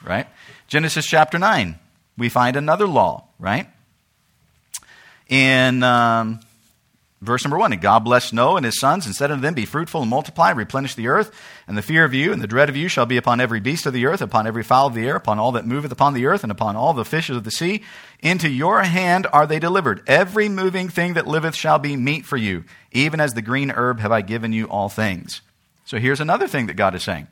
right? 0.03 0.27
Genesis 0.67 1.05
chapter 1.05 1.37
9. 1.37 1.77
We 2.17 2.29
find 2.29 2.55
another 2.55 2.87
law, 2.87 3.25
right? 3.39 3.67
In. 5.27 5.83
Um, 5.83 6.39
Verse 7.21 7.43
number 7.43 7.57
one, 7.57 7.73
and 7.73 7.81
God 7.81 8.05
blessed 8.05 8.33
Noah 8.33 8.55
and 8.55 8.65
his 8.65 8.79
sons 8.79 9.05
and 9.05 9.13
said 9.13 9.29
unto 9.29 9.41
them, 9.41 9.53
Be 9.53 9.65
fruitful 9.65 10.01
and 10.01 10.09
multiply, 10.09 10.51
and 10.51 10.57
replenish 10.57 10.95
the 10.95 11.09
earth, 11.09 11.31
and 11.67 11.77
the 11.77 11.81
fear 11.81 12.05
of 12.05 12.13
you 12.13 12.31
and 12.31 12.41
the 12.41 12.47
dread 12.47 12.69
of 12.69 12.77
you 12.77 12.87
shall 12.87 13.05
be 13.05 13.17
upon 13.17 13.41
every 13.41 13.59
beast 13.59 13.85
of 13.85 13.91
the 13.91 14.05
earth, 14.05 14.21
upon 14.21 14.47
every 14.47 14.63
fowl 14.63 14.87
of 14.87 14.93
the 14.93 15.05
air, 15.05 15.17
upon 15.17 15.37
all 15.37 15.51
that 15.51 15.67
moveth 15.67 15.91
upon 15.91 16.13
the 16.13 16.25
earth, 16.25 16.43
and 16.43 16.51
upon 16.51 16.77
all 16.77 16.93
the 16.93 17.03
fishes 17.03 17.35
of 17.35 17.43
the 17.43 17.51
sea. 17.51 17.83
Into 18.21 18.47
your 18.49 18.83
hand 18.83 19.27
are 19.33 19.45
they 19.45 19.59
delivered. 19.59 20.01
Every 20.07 20.47
moving 20.47 20.87
thing 20.87 21.15
that 21.15 21.27
liveth 21.27 21.55
shall 21.55 21.77
be 21.77 21.97
meat 21.97 22.25
for 22.25 22.37
you. 22.37 22.63
Even 22.93 23.19
as 23.19 23.33
the 23.33 23.41
green 23.41 23.69
herb 23.69 23.99
have 23.99 24.13
I 24.13 24.21
given 24.21 24.53
you 24.53 24.67
all 24.67 24.87
things. 24.87 25.41
So 25.83 25.97
here's 25.97 26.21
another 26.21 26.47
thing 26.47 26.67
that 26.67 26.75
God 26.75 26.95
is 26.95 27.03
saying 27.03 27.27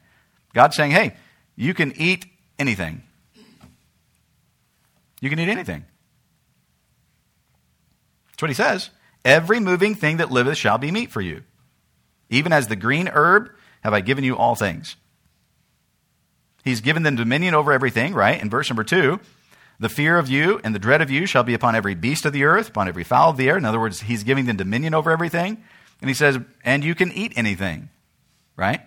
God's 0.54 0.76
saying, 0.76 0.92
Hey, 0.92 1.16
you 1.56 1.74
can 1.74 1.94
eat 1.96 2.26
anything. 2.60 3.04
You 5.22 5.30
can 5.30 5.40
eat 5.40 5.50
anything. 5.50 5.86
That's 8.28 8.42
what 8.42 8.50
he 8.50 8.54
says. 8.54 8.90
Every 9.28 9.60
moving 9.60 9.94
thing 9.94 10.18
that 10.18 10.32
liveth 10.32 10.58
shall 10.58 10.78
be 10.78 10.90
meat 10.90 11.12
for 11.12 11.20
you. 11.20 11.44
Even 12.30 12.54
as 12.54 12.68
the 12.68 12.78
green 12.78 13.10
herb 13.10 13.52
have 13.82 13.94
I 13.94 14.00
given 14.00 14.24
you 14.24 14.38
all 14.38 14.56
things. 14.56 14.96
He's 16.64 16.80
given 16.80 17.04
them 17.04 17.18
dominion 17.18 17.54
over 17.54 17.74
everything, 17.74 18.14
right? 18.14 18.42
In 18.42 18.50
verse 18.50 18.70
number 18.70 18.86
two, 18.86 19.20
the 19.82 19.90
fear 19.90 20.18
of 20.18 20.30
you 20.30 20.62
and 20.64 20.74
the 20.74 20.80
dread 20.80 21.02
of 21.02 21.12
you 21.12 21.26
shall 21.26 21.44
be 21.44 21.54
upon 21.54 21.76
every 21.76 21.94
beast 21.94 22.26
of 22.26 22.32
the 22.32 22.46
earth, 22.46 22.70
upon 22.70 22.88
every 22.88 23.04
fowl 23.04 23.32
of 23.32 23.38
the 23.38 23.50
air. 23.50 23.58
In 23.58 23.66
other 23.66 23.82
words, 23.82 24.00
he's 24.00 24.24
giving 24.24 24.46
them 24.46 24.56
dominion 24.56 24.94
over 24.94 25.12
everything. 25.12 25.62
And 26.00 26.10
he 26.10 26.14
says, 26.14 26.40
and 26.64 26.86
you 26.86 26.96
can 26.96 27.12
eat 27.12 27.34
anything, 27.36 27.90
right? 28.56 28.80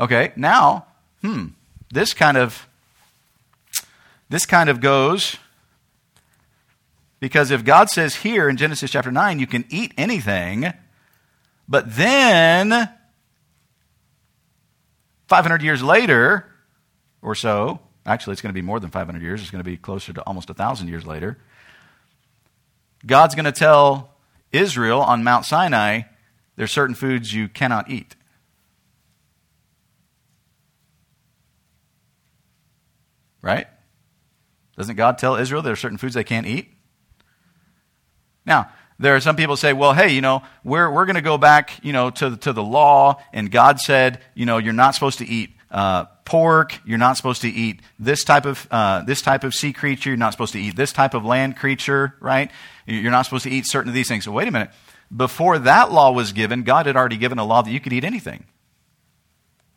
Okay, 0.00 0.32
now, 0.36 0.86
hmm, 1.20 1.48
this 1.92 2.14
kind 2.14 2.38
of 2.38 2.66
this 4.30 4.46
kind 4.46 4.70
of 4.70 4.80
goes 4.80 5.36
because 7.20 7.50
if 7.50 7.64
God 7.64 7.88
says 7.90 8.16
here 8.16 8.48
in 8.48 8.56
Genesis 8.56 8.90
chapter 8.90 9.10
9, 9.10 9.38
you 9.38 9.46
can 9.46 9.64
eat 9.70 9.92
anything, 9.96 10.72
but 11.68 11.96
then 11.96 12.90
500 15.28 15.62
years 15.62 15.82
later 15.82 16.46
or 17.22 17.34
so, 17.34 17.80
actually, 18.04 18.32
it's 18.32 18.42
going 18.42 18.52
to 18.52 18.54
be 18.54 18.62
more 18.62 18.78
than 18.78 18.90
500 18.90 19.22
years, 19.22 19.40
it's 19.40 19.50
going 19.50 19.64
to 19.64 19.68
be 19.68 19.76
closer 19.76 20.12
to 20.12 20.22
almost 20.22 20.48
1,000 20.48 20.88
years 20.88 21.06
later, 21.06 21.38
God's 23.04 23.34
going 23.34 23.46
to 23.46 23.52
tell 23.52 24.14
Israel 24.52 25.00
on 25.00 25.24
Mount 25.24 25.44
Sinai 25.44 26.02
there's 26.56 26.72
certain 26.72 26.94
foods 26.94 27.32
you 27.32 27.48
cannot 27.48 27.90
eat. 27.90 28.16
Right? 33.42 33.66
Doesn't 34.76 34.96
God 34.96 35.18
tell 35.18 35.36
Israel 35.36 35.62
there 35.62 35.72
are 35.72 35.76
certain 35.76 35.98
foods 35.98 36.14
they 36.14 36.24
can't 36.24 36.46
eat? 36.46 36.75
Now, 38.46 38.70
there 38.98 39.14
are 39.14 39.20
some 39.20 39.36
people 39.36 39.56
say, 39.56 39.74
well, 39.74 39.92
hey, 39.92 40.14
you 40.14 40.22
know, 40.22 40.42
we're, 40.64 40.90
we're 40.90 41.04
going 41.04 41.16
to 41.16 41.22
go 41.22 41.36
back, 41.36 41.84
you 41.84 41.92
know, 41.92 42.08
to, 42.10 42.36
to 42.38 42.52
the 42.54 42.62
law, 42.62 43.20
and 43.32 43.50
God 43.50 43.78
said, 43.78 44.20
you 44.34 44.46
know, 44.46 44.56
you're 44.56 44.72
not 44.72 44.94
supposed 44.94 45.18
to 45.18 45.26
eat 45.26 45.50
uh, 45.70 46.04
pork, 46.24 46.78
you're 46.86 46.96
not 46.96 47.16
supposed 47.16 47.42
to 47.42 47.48
eat 47.48 47.80
this 47.98 48.24
type 48.24 48.46
of 48.46 48.66
uh, 48.70 49.02
this 49.02 49.20
type 49.20 49.44
of 49.44 49.52
sea 49.52 49.72
creature, 49.72 50.10
you're 50.10 50.16
not 50.16 50.32
supposed 50.32 50.52
to 50.52 50.60
eat 50.60 50.76
this 50.76 50.92
type 50.92 51.12
of 51.12 51.24
land 51.24 51.56
creature, 51.56 52.14
right? 52.20 52.50
You're 52.86 53.10
not 53.10 53.22
supposed 53.22 53.44
to 53.44 53.50
eat 53.50 53.66
certain 53.66 53.88
of 53.88 53.94
these 53.94 54.08
things. 54.08 54.24
So 54.24 54.32
wait 54.32 54.48
a 54.48 54.50
minute. 54.50 54.70
Before 55.14 55.58
that 55.58 55.92
law 55.92 56.12
was 56.12 56.32
given, 56.32 56.62
God 56.62 56.86
had 56.86 56.96
already 56.96 57.16
given 57.16 57.38
a 57.38 57.44
law 57.44 57.62
that 57.62 57.70
you 57.70 57.80
could 57.80 57.92
eat 57.92 58.04
anything. 58.04 58.44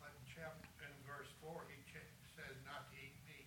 But 0.00 0.10
in 0.16 0.34
chapter, 0.34 0.68
in 0.80 0.88
verse 1.06 1.28
four, 1.42 1.60
he 1.68 1.76
cha- 1.92 2.42
not 2.64 2.90
to 2.90 2.96
eat 2.96 3.12
meat, 3.26 3.46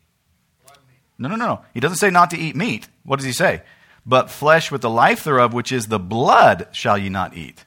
blood 0.65 0.77
meat. 0.87 0.99
No, 1.17 1.29
no, 1.29 1.35
no, 1.35 1.55
no. 1.55 1.65
He 1.73 1.79
doesn't 1.79 1.97
say 1.97 2.09
not 2.09 2.29
to 2.31 2.37
eat 2.37 2.55
meat. 2.55 2.87
What 3.03 3.17
does 3.17 3.25
he 3.25 3.33
say? 3.33 3.63
But 4.05 4.29
flesh 4.29 4.71
with 4.71 4.81
the 4.81 4.89
life 4.89 5.23
thereof, 5.23 5.53
which 5.53 5.71
is 5.71 5.87
the 5.87 5.99
blood, 5.99 6.67
shall 6.71 6.97
ye 6.97 7.09
not 7.09 7.35
eat. 7.35 7.65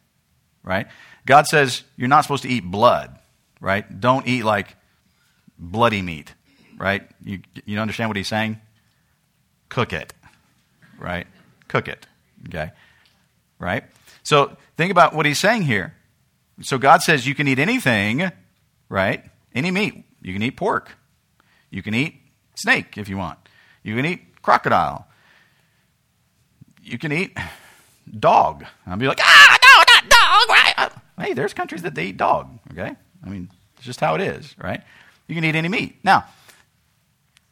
Right? 0.62 0.87
God 1.24 1.47
says 1.47 1.82
you're 1.97 2.09
not 2.09 2.22
supposed 2.22 2.43
to 2.43 2.49
eat 2.49 2.64
blood. 2.64 3.18
Right? 3.61 4.01
Don't 4.01 4.26
eat 4.26 4.45
like 4.45 4.76
bloody 5.59 6.03
meat. 6.03 6.34
Right? 6.76 7.09
You, 7.24 7.41
you 7.64 7.78
understand 7.78 8.11
what 8.11 8.16
he's 8.16 8.28
saying? 8.28 8.61
Cook 9.68 9.93
it. 9.93 10.12
Right? 10.99 11.26
Cook 11.68 11.89
it. 11.89 12.07
Okay? 12.49 12.70
Right? 13.59 13.84
So 14.22 14.57
think 14.76 14.91
about 14.91 15.14
what 15.14 15.26
he's 15.26 15.41
saying 15.41 15.62
here. 15.62 15.95
So 16.62 16.78
God 16.78 17.03
says 17.03 17.26
you 17.26 17.34
can 17.34 17.49
eat 17.49 17.59
anything, 17.59 18.30
right? 18.89 19.24
Any 19.55 19.70
meat. 19.70 20.05
You 20.22 20.32
can 20.32 20.43
eat 20.43 20.57
pork. 20.57 20.97
You 21.70 21.82
can 21.82 21.95
eat 21.95 22.20
snake 22.55 22.97
if 22.97 23.09
you 23.09 23.16
want. 23.16 23.39
You 23.82 23.95
can 23.95 24.07
eat 24.07 24.43
crocodile. 24.43 25.07
You 26.87 26.99
can 26.99 27.12
eat 27.12 27.37
dog. 28.18 28.64
I'll 28.87 28.97
be 28.97 29.09
like, 29.09 29.18
ah, 29.20 29.59
no, 29.61 29.84
not 29.95 30.09
dog, 30.09 30.49
right? 30.49 30.74
Uh, 30.78 30.89
Hey, 31.18 31.32
there's 31.32 31.55
countries 31.55 31.82
that 31.82 31.95
they 31.95 32.07
eat 32.07 32.18
dog, 32.18 32.59
okay? 32.72 32.95
I 33.24 33.28
mean, 33.28 33.49
it's 33.76 33.87
just 33.87 34.01
how 34.01 34.14
it 34.14 34.20
is, 34.20 34.55
right? 34.59 34.82
You 35.26 35.34
can 35.34 35.45
eat 35.45 35.55
any 35.55 35.68
meat. 35.68 35.97
Now, 36.05 36.26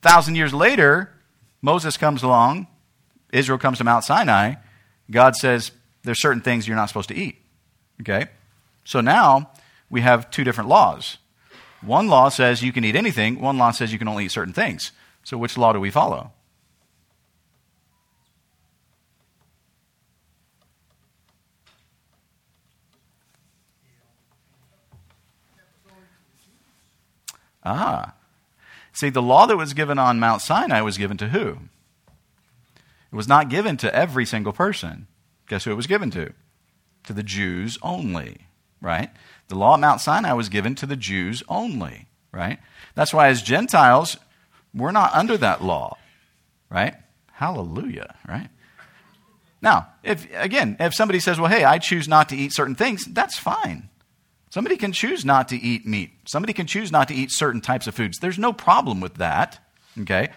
thousand 0.03 0.35
years 0.35 0.53
later, 0.53 1.11
Moses 1.63 1.97
comes 1.97 2.23
along, 2.23 2.67
Israel 3.33 3.59
comes 3.59 3.79
to 3.79 3.85
Mount 3.85 4.05
Sinai. 4.05 4.57
God 5.11 5.35
says, 5.35 5.73
there's 6.05 6.21
certain 6.21 6.43
things 6.43 6.69
you're 6.69 6.77
not 6.77 6.89
supposed 6.89 7.09
to 7.09 7.17
eat, 7.17 7.39
okay? 8.03 8.27
So 8.85 9.01
now 9.01 9.51
we 9.91 10.03
have 10.03 10.31
two 10.31 10.45
different 10.45 10.69
laws. 10.69 11.17
One 11.81 12.07
law 12.09 12.29
says 12.29 12.63
you 12.63 12.73
can 12.73 12.85
eat 12.85 12.95
anything, 12.97 13.41
one 13.41 13.57
law 13.59 13.71
says 13.71 13.93
you 13.93 13.99
can 13.99 14.09
only 14.09 14.27
eat 14.27 14.31
certain 14.33 14.53
things. 14.55 14.93
So 15.25 15.39
which 15.39 15.57
law 15.57 15.73
do 15.73 15.81
we 15.81 15.91
follow? 15.91 16.33
Ah. 27.65 28.15
See, 28.93 29.11
the 29.11 29.23
law 29.23 29.47
that 29.47 29.57
was 29.57 29.75
given 29.75 29.99
on 29.99 30.21
Mount 30.21 30.43
Sinai 30.43 30.81
was 30.81 30.99
given 30.99 31.17
to 31.19 31.29
who? 31.29 31.59
It 33.13 33.17
was 33.17 33.29
not 33.29 33.49
given 33.49 33.77
to 33.79 33.95
every 33.95 34.27
single 34.27 34.53
person. 34.53 35.07
Guess 35.49 35.65
who 35.65 35.73
it 35.73 35.77
was 35.77 35.87
given 35.87 36.11
to? 36.13 36.33
To 37.05 37.13
the 37.13 37.23
Jews 37.23 37.79
only, 37.83 38.47
right? 38.81 39.11
The 39.49 39.57
law 39.57 39.75
at 39.75 39.81
Mount 39.81 40.01
Sinai 40.01 40.33
was 40.33 40.49
given 40.49 40.75
to 40.77 40.87
the 40.87 40.97
Jews 40.97 41.43
only, 41.49 42.07
right? 42.33 42.59
That's 42.95 43.13
why, 43.13 43.29
as 43.29 43.43
Gentiles, 43.43 44.17
we're 44.75 44.91
not 44.91 45.15
under 45.15 45.37
that 45.37 45.63
law, 45.63 45.97
right? 46.71 46.95
Hallelujah, 47.33 48.15
right? 48.29 48.49
Now, 49.61 49.89
if 50.03 50.27
again, 50.35 50.77
if 50.79 50.95
somebody 50.95 51.21
says, 51.21 51.41
"Well, 51.41 51.51
hey, 51.51 51.65
I 51.65 51.79
choose 51.79 52.07
not 52.07 52.29
to 52.29 52.37
eat 52.37 52.53
certain 52.53 52.75
things," 52.75 53.05
that's 53.07 53.39
fine. 53.39 53.89
Somebody 54.55 54.77
can 54.77 54.93
choose 54.93 55.25
not 55.25 55.49
to 55.49 55.57
eat 55.57 55.85
meat. 55.85 56.13
Somebody 56.27 56.53
can 56.53 56.69
choose 56.69 56.93
not 56.93 57.09
to 57.09 57.15
eat 57.15 57.33
certain 57.33 57.61
types 57.61 57.89
of 57.89 57.95
foods. 57.97 58.19
There's 58.21 58.39
no 58.39 58.53
problem 58.53 59.01
with 59.01 59.15
that, 59.15 59.59
okay? 60.03 60.29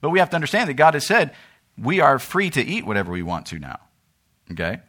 But 0.00 0.10
we 0.10 0.18
have 0.18 0.28
to 0.30 0.34
understand 0.34 0.68
that 0.68 0.74
God 0.74 0.94
has 0.94 1.06
said 1.06 1.32
we 1.78 2.00
are 2.00 2.18
free 2.18 2.50
to 2.50 2.60
eat 2.60 2.84
whatever 2.84 3.12
we 3.12 3.22
want 3.22 3.46
to 3.46 3.60
now, 3.60 3.78
okay? 4.50 4.80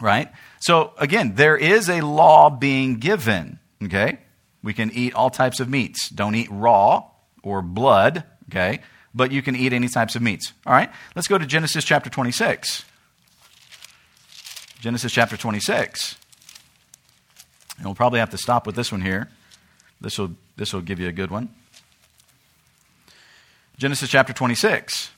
Right? 0.00 0.32
So 0.60 0.94
again, 0.96 1.34
there 1.34 1.58
is 1.58 1.90
a 1.90 2.00
law 2.00 2.48
being 2.48 3.00
given, 3.00 3.58
okay? 3.84 4.20
We 4.62 4.72
can 4.72 4.90
eat 4.90 5.12
all 5.12 5.28
types 5.28 5.60
of 5.60 5.68
meats. 5.68 6.08
Don't 6.08 6.36
eat 6.36 6.48
raw 6.50 7.04
or 7.42 7.60
blood, 7.60 8.24
okay? 8.50 8.80
But 9.14 9.30
you 9.30 9.42
can 9.42 9.54
eat 9.54 9.74
any 9.74 9.88
types 9.88 10.16
of 10.16 10.22
meats. 10.22 10.54
All 10.64 10.72
right? 10.72 10.90
Let's 11.14 11.28
go 11.28 11.36
to 11.36 11.44
Genesis 11.44 11.84
chapter 11.84 12.08
26. 12.08 12.86
Genesis 14.80 15.12
chapter 15.12 15.36
26. 15.36 16.17
And 17.78 17.86
we'll 17.86 17.94
probably 17.94 18.20
have 18.20 18.30
to 18.30 18.38
stop 18.38 18.66
with 18.66 18.74
this 18.74 18.92
one 18.92 19.00
here. 19.00 19.28
This 20.00 20.18
will, 20.18 20.32
this 20.56 20.72
will 20.72 20.80
give 20.80 21.00
you 21.00 21.08
a 21.08 21.12
good 21.12 21.30
one. 21.30 21.48
Genesis 23.78 24.10
chapter 24.10 24.32
26. 24.32 25.10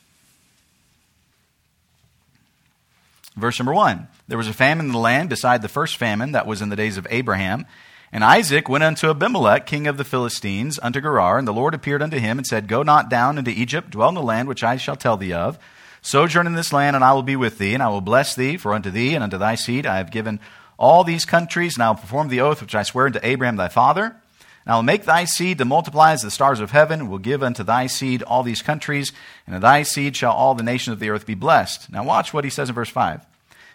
Verse 3.37 3.59
number 3.59 3.73
1. 3.73 4.07
There 4.29 4.39
was 4.39 4.49
a 4.49 4.53
famine 4.53 4.87
in 4.87 4.93
the 4.93 4.99
land 4.99 5.31
beside 5.31 5.63
the 5.63 5.69
first 5.69 5.97
famine 5.97 6.33
that 6.33 6.47
was 6.47 6.61
in 6.61 6.69
the 6.69 6.77
days 6.77 6.99
of 6.99 7.07
Abraham. 7.11 7.65
And 8.13 8.25
Isaac 8.25 8.69
went 8.69 8.85
unto 8.85 9.09
Abimelech, 9.09 9.67
king 9.67 9.87
of 9.87 9.97
the 9.97 10.05
Philistines, 10.05 10.79
unto 10.83 11.01
Gerar, 11.01 11.39
and 11.39 11.47
the 11.47 11.53
Lord 11.53 11.75
appeared 11.75 12.03
unto 12.03 12.19
him 12.19 12.39
and 12.39 12.47
said, 12.47 12.67
Go 12.67 12.83
not 12.83 13.09
down 13.09 13.39
into 13.39 13.53
Egypt, 13.53 13.91
dwell 13.91 14.09
in 14.09 14.15
the 14.17 14.23
land 14.23 14.49
which 14.49 14.65
I 14.65 14.77
shall 14.77 14.97
tell 14.97 15.17
thee 15.17 15.33
of. 15.33 15.59
Sojourn 16.03 16.47
in 16.47 16.55
this 16.55 16.73
land, 16.73 16.97
and 16.97 17.05
I 17.05 17.13
will 17.13 17.23
be 17.23 17.37
with 17.37 17.59
thee, 17.59 17.73
and 17.73 17.83
I 17.83 17.89
will 17.89 18.01
bless 18.01 18.35
thee, 18.35 18.57
for 18.57 18.75
unto 18.75 18.91
thee 18.91 19.15
and 19.15 19.23
unto 19.23 19.39
thy 19.39 19.55
seed 19.55 19.87
I 19.87 19.99
have 19.99 20.11
given 20.11 20.41
all 20.81 21.05
these 21.05 21.27
countries, 21.27 21.77
and 21.77 21.83
I 21.83 21.91
will 21.91 21.97
perform 21.97 22.29
the 22.29 22.41
oath 22.41 22.63
which 22.63 22.75
I 22.75 22.83
swear 22.83 23.07
unto 23.07 23.21
Abraham 23.23 23.57
thy 23.57 23.69
father. 23.69 24.17
And 24.65 24.73
I 24.73 24.77
will 24.77 24.83
make 24.83 25.05
thy 25.05 25.27
seed 25.27 25.59
to 25.59 25.65
multiply 25.67 26.13
as 26.13 26.23
the 26.23 26.31
stars 26.31 26.59
of 26.59 26.71
heaven, 26.71 27.09
will 27.09 27.19
give 27.19 27.43
unto 27.43 27.63
thy 27.63 27.87
seed 27.87 28.23
all 28.23 28.43
these 28.43 28.63
countries, 28.63 29.13
and 29.47 29.63
thy 29.63 29.83
seed 29.83 30.17
shall 30.17 30.33
all 30.33 30.55
the 30.55 30.63
nations 30.63 30.95
of 30.95 30.99
the 30.99 31.11
earth 31.11 31.27
be 31.27 31.35
blessed. 31.35 31.93
Now 31.93 32.03
watch 32.03 32.33
what 32.33 32.45
he 32.45 32.51
says 32.51 32.71
in 32.71 32.75
verse 32.75 32.89
5. 32.89 33.27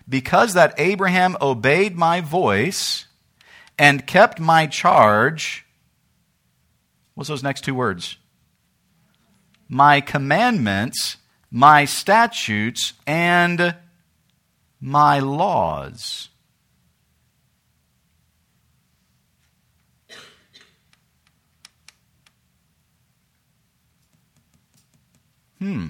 Because 0.10 0.56
that 0.56 0.74
Abraham 0.80 1.38
obeyed 1.40 1.96
my 1.96 2.22
voice 2.22 3.06
and 3.78 4.08
kept 4.08 4.40
my 4.40 4.66
charge, 4.66 5.66
what's 7.14 7.30
those 7.30 7.44
next 7.44 7.64
two 7.64 7.76
words? 7.76 8.18
My 9.70 10.02
commandments, 10.02 11.18
my 11.52 11.86
statutes, 11.86 12.94
and 13.06 13.76
my 14.82 15.20
laws. 15.20 16.30
Hmm. 25.60 25.88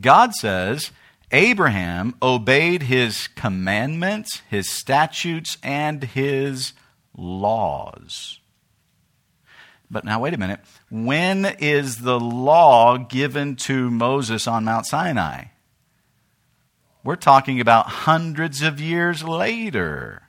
God 0.00 0.32
says 0.34 0.90
Abraham 1.30 2.14
obeyed 2.22 2.84
his 2.84 3.28
commandments, 3.28 4.42
his 4.50 4.68
statutes, 4.68 5.58
and 5.62 6.02
his 6.04 6.72
laws. 7.16 8.38
But 9.90 10.04
now, 10.04 10.20
wait 10.20 10.32
a 10.32 10.38
minute. 10.38 10.60
When 10.90 11.44
is 11.44 11.98
the 11.98 12.18
law 12.18 12.96
given 12.96 13.56
to 13.56 13.90
Moses 13.90 14.46
on 14.46 14.64
Mount 14.64 14.86
Sinai? 14.86 15.44
We're 17.04 17.16
talking 17.16 17.60
about 17.60 17.86
hundreds 17.86 18.62
of 18.62 18.80
years 18.80 19.22
later. 19.22 20.21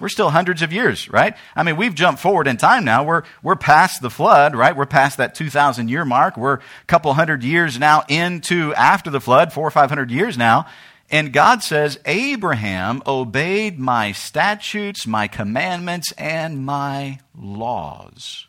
We're 0.00 0.08
still 0.08 0.30
hundreds 0.30 0.62
of 0.62 0.72
years, 0.72 1.08
right? 1.10 1.36
I 1.54 1.62
mean, 1.62 1.76
we've 1.76 1.94
jumped 1.94 2.20
forward 2.20 2.46
in 2.46 2.56
time 2.56 2.84
now. 2.84 3.04
We're, 3.04 3.22
we're 3.42 3.56
past 3.56 4.02
the 4.02 4.10
flood, 4.10 4.54
right? 4.54 4.76
We're 4.76 4.86
past 4.86 5.18
that 5.18 5.34
2,000 5.34 5.88
year 5.88 6.04
mark. 6.04 6.36
We're 6.36 6.54
a 6.54 6.60
couple 6.86 7.12
hundred 7.14 7.42
years 7.44 7.78
now 7.78 8.04
into 8.08 8.74
after 8.74 9.10
the 9.10 9.20
flood, 9.20 9.52
four 9.52 9.66
or 9.66 9.70
500 9.70 10.10
years 10.10 10.36
now. 10.36 10.66
And 11.10 11.32
God 11.32 11.62
says, 11.62 11.98
Abraham 12.06 13.02
obeyed 13.06 13.78
my 13.78 14.12
statutes, 14.12 15.06
my 15.06 15.28
commandments, 15.28 16.12
and 16.12 16.64
my 16.64 17.20
laws. 17.36 18.46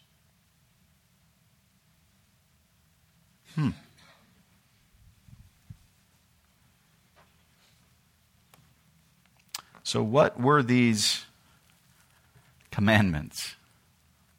So, 9.86 10.04
what 10.04 10.38
were 10.38 10.62
these 10.62 11.24
commandments? 12.72 13.56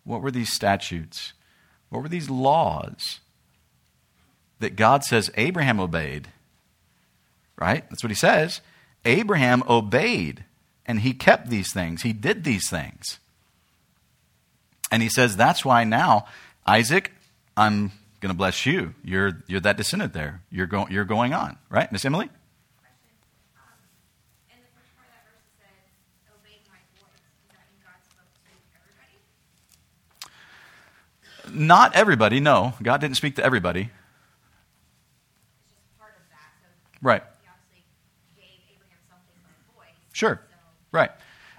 What 0.04 0.20
were 0.20 0.30
these 0.30 0.52
statutes? 0.52 1.32
What 1.88 2.02
were 2.02 2.08
these 2.10 2.28
laws 2.28 3.20
that 4.60 4.76
God 4.76 5.04
says 5.04 5.30
Abraham 5.36 5.80
obeyed? 5.80 6.28
Right? 7.58 7.88
That's 7.88 8.02
what 8.02 8.10
he 8.10 8.16
says. 8.16 8.60
Abraham 9.06 9.62
obeyed 9.68 10.44
and 10.84 11.00
he 11.00 11.14
kept 11.14 11.48
these 11.48 11.72
things, 11.72 12.02
he 12.02 12.12
did 12.12 12.44
these 12.44 12.68
things. 12.68 13.18
And 14.90 15.02
he 15.02 15.08
says, 15.08 15.36
That's 15.36 15.64
why 15.64 15.84
now, 15.84 16.26
Isaac, 16.66 17.12
I'm 17.56 17.92
going 18.20 18.30
to 18.30 18.36
bless 18.36 18.66
you. 18.66 18.94
You're, 19.02 19.42
you're 19.46 19.60
that 19.60 19.76
descendant 19.76 20.12
there. 20.12 20.42
You're, 20.50 20.66
go, 20.66 20.86
you're 20.88 21.04
going 21.04 21.32
on, 21.32 21.58
right? 21.70 21.90
Miss 21.90 22.04
Emily? 22.04 22.28
Question. 22.78 23.10
Um, 23.56 23.82
in 24.50 24.62
the 24.62 24.70
first 24.78 24.94
part 24.94 25.08
of 25.08 25.14
that 25.14 25.26
verse, 25.26 25.42
it 25.42 25.58
said, 25.58 25.74
obey 26.30 26.62
my 26.70 26.78
voice. 26.98 27.18
Does 27.50 27.58
that 27.58 27.66
mean 27.66 27.82
God 27.82 27.98
spoke 28.06 28.30
to 28.30 28.40
everybody? 28.78 29.18
Not 31.52 31.94
everybody, 31.94 32.40
no. 32.40 32.74
God 32.82 33.00
didn't 33.00 33.16
speak 33.16 33.36
to 33.36 33.44
everybody. 33.44 33.90
Right. 37.02 37.22
Sure. 40.12 40.40
Right. 40.92 41.10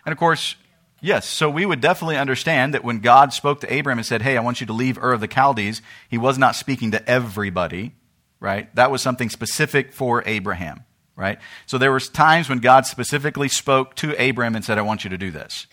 And 0.03 0.11
of 0.11 0.17
course, 0.17 0.55
yes, 0.99 1.27
so 1.27 1.47
we 1.49 1.65
would 1.65 1.79
definitely 1.79 2.17
understand 2.17 2.73
that 2.73 2.83
when 2.83 2.99
God 2.99 3.31
spoke 3.31 3.61
to 3.61 3.71
Abraham 3.71 3.99
and 3.99 4.05
said, 4.05 4.23
Hey, 4.23 4.35
I 4.35 4.41
want 4.41 4.61
you 4.61 4.67
to 4.67 4.73
leave 4.73 4.97
Ur 4.97 5.13
of 5.13 5.21
the 5.21 5.27
Chaldees, 5.27 5.81
he 6.09 6.17
was 6.17 6.39
not 6.39 6.55
speaking 6.55 6.89
to 6.91 7.07
everybody, 7.07 7.93
right? 8.39 8.73
That 8.75 8.89
was 8.89 9.01
something 9.03 9.29
specific 9.29 9.93
for 9.93 10.23
Abraham, 10.25 10.85
right? 11.15 11.37
So 11.67 11.77
there 11.77 11.91
was 11.91 12.09
times 12.09 12.49
when 12.49 12.59
God 12.59 12.87
specifically 12.87 13.47
spoke 13.47 13.95
to 13.97 14.19
Abraham 14.19 14.55
and 14.55 14.65
said, 14.65 14.79
I 14.79 14.81
want 14.81 15.03
you 15.03 15.11
to 15.11 15.17
do 15.19 15.29
this, 15.29 15.67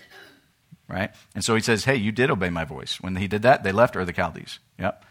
right? 0.88 1.10
And 1.34 1.44
so 1.44 1.54
he 1.54 1.60
says, 1.60 1.84
Hey, 1.84 1.96
you 1.96 2.12
did 2.12 2.30
obey 2.30 2.50
my 2.50 2.64
voice. 2.64 3.00
When 3.00 3.16
he 3.16 3.26
did 3.28 3.42
that, 3.42 3.62
they 3.62 3.72
left 3.72 3.96
Ur 3.96 4.00
of 4.00 4.06
the 4.06 4.14
Chaldees. 4.14 4.58
Yep. 4.78 5.04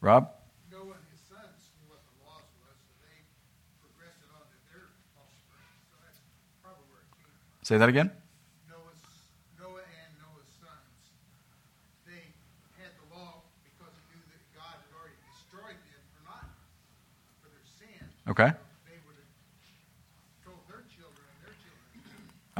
Rob? 0.00 0.30
Noah 0.70 0.82
and 0.82 1.06
his 1.10 1.20
sons 1.24 1.72
knew 1.80 1.88
what 1.88 2.04
the 2.04 2.14
laws 2.24 2.44
was, 2.60 2.76
so 2.84 2.92
they 3.00 3.24
progressed 3.80 4.20
it 4.20 4.30
on 4.36 4.44
to 4.44 4.58
their 4.68 4.84
offspring. 5.16 5.64
So 5.88 5.96
that's 6.04 6.20
probably 6.60 6.84
where 6.92 7.00
it 7.00 7.10
came 7.16 7.24
from. 7.24 7.64
Say 7.64 7.76
that 7.80 7.88
again? 7.88 8.12
Noah's, 8.68 9.00
Noah 9.56 9.80
and 9.80 10.10
Noah's 10.20 10.50
sons, 10.60 10.92
they 12.04 12.20
had 12.76 12.92
the 13.00 13.08
law 13.16 13.48
because 13.64 13.96
he 13.96 14.04
knew 14.12 14.24
that 14.28 14.42
God 14.52 14.76
had 14.76 14.92
already 14.92 15.16
destroyed 15.32 15.80
them 15.88 16.02
for 16.12 16.22
not, 16.28 16.52
for 17.40 17.48
their 17.48 17.64
sin. 17.64 18.04
Okay. 18.28 18.52
They 18.84 19.00
would 19.08 19.16
have 19.16 19.32
told 20.44 20.60
their 20.68 20.84
children 20.92 21.24
and 21.32 21.38
their 21.48 21.56
children. 21.64 21.80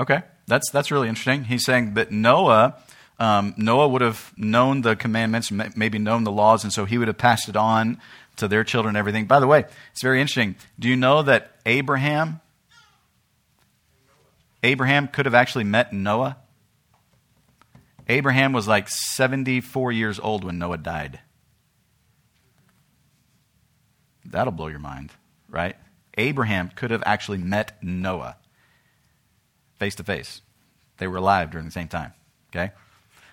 Okay, 0.01 0.21
that's 0.47 0.71
that's 0.71 0.91
really 0.91 1.09
interesting. 1.09 1.45
He's 1.45 1.65
saying 1.65 1.95
that 1.95 2.11
Noah, 2.11 2.77
um, 3.19 3.55
Noah 3.57 3.89
would 3.89 4.03
have 4.03 4.33
known 4.37 4.83
the 4.83 4.97
commandments, 4.97 5.51
maybe 5.51 5.99
known 5.99 6.25
the 6.25 6.33
laws, 6.33 6.65
and 6.65 6.73
so 6.73 6.85
he 6.85 6.99
would 6.99 7.09
have 7.09 7.19
passed 7.19 7.49
it 7.49 7.57
on 7.57 8.01
to 8.37 8.49
their 8.49 8.65
children. 8.65 8.97
and 8.97 8.99
Everything. 8.99 9.27
By 9.27 9.41
the 9.41 9.47
way, 9.47 9.65
it's 9.93 10.03
very 10.03 10.21
interesting. 10.21 10.57
Do 10.79 10.89
you 10.89 10.97
know 10.97 11.23
that 11.23 11.57
Abraham, 11.65 12.41
Abraham 14.63 15.09
could 15.09 15.27
have 15.27 15.35
actually 15.35 15.65
met 15.65 15.93
Noah? 15.93 16.37
Abraham 18.07 18.53
was 18.53 18.69
like 18.69 18.89
seventy-four 18.89 19.93
years 19.93 20.21
old 20.21 20.45
when 20.45 20.59
Noah 20.59 20.79
died. 20.79 21.21
That'll 24.27 24.53
blow 24.53 24.69
your 24.69 24.79
mind, 24.79 25.11
right? 25.49 25.77
Abraham 26.19 26.71
could 26.75 26.91
have 26.91 27.03
actually 27.07 27.39
met 27.39 27.83
Noah 27.83 28.37
face 29.85 29.97
to 29.97 30.05
face. 30.05 30.41
They 30.97 31.07
were 31.07 31.19
alive 31.19 31.51
during 31.51 31.67
the 31.67 31.73
same 31.73 31.89
time. 31.89 32.15
Okay? 32.51 32.73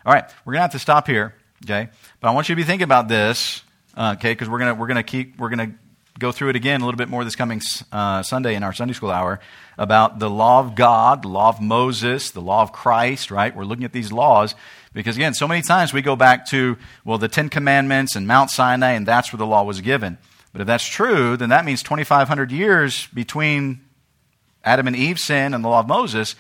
All 0.06 0.14
right, 0.14 0.26
we're 0.44 0.54
gonna 0.54 0.64
have 0.64 0.74
to 0.74 0.80
stop 0.80 1.08
here. 1.08 1.34
Okay, 1.64 1.88
but 2.20 2.28
I 2.28 2.32
want 2.32 2.50
you 2.50 2.56
to 2.56 2.62
be 2.62 2.66
thinking 2.66 2.84
about 2.84 3.08
this. 3.08 3.64
Uh, 3.96 4.16
okay, 4.18 4.34
because 4.34 4.50
we're 4.50 4.60
gonna 4.60 4.76
we're 4.76 4.88
gonna 4.88 5.04
keep 5.04 5.40
we're 5.40 5.50
gonna 5.50 5.76
go 6.20 6.34
through 6.34 6.50
it 6.50 6.58
again 6.58 6.82
a 6.82 6.86
little 6.86 6.98
bit 6.98 7.08
more 7.08 7.24
this 7.24 7.38
coming 7.38 7.62
uh, 7.94 8.22
Sunday 8.24 8.56
in 8.56 8.64
our 8.64 8.74
Sunday 8.74 8.94
school 8.94 9.12
hour 9.12 9.40
about 9.78 10.20
the 10.20 10.30
law 10.30 10.60
of 10.60 10.76
God, 10.76 11.22
the 11.22 11.30
law 11.30 11.48
of 11.48 11.62
Moses, 11.62 12.32
the 12.32 12.42
law 12.42 12.64
of 12.64 12.74
Christ. 12.74 13.32
Right? 13.32 13.56
We're 13.56 13.64
looking 13.64 13.86
at 13.86 13.94
these 13.94 14.12
laws 14.12 14.54
because 14.92 15.16
again, 15.16 15.34
so 15.34 15.48
many 15.48 15.62
times 15.62 15.94
we 15.94 16.02
go 16.02 16.18
back 16.18 16.48
to 16.48 16.78
well 17.06 17.18
the 17.18 17.30
Ten 17.30 17.48
Commandments 17.48 18.18
and 18.18 18.28
Mount 18.28 18.50
Sinai, 18.50 18.92
and 18.92 19.08
that's 19.08 19.32
where 19.32 19.38
the 19.38 19.46
law 19.46 19.64
was 19.64 19.80
given. 19.80 20.18
But 20.52 20.60
if 20.60 20.68
that's 20.68 20.86
true, 20.86 21.38
then 21.38 21.48
that 21.50 21.64
means 21.64 21.82
2,500 21.82 22.52
years 22.52 23.08
between 23.14 23.80
Adam 24.64 24.88
and 24.88 24.96
Eve 24.96 25.18
sin 25.18 25.54
and 25.54 25.64
the 25.64 25.70
law 25.70 25.80
of 25.80 25.88
Moses, 25.88 26.36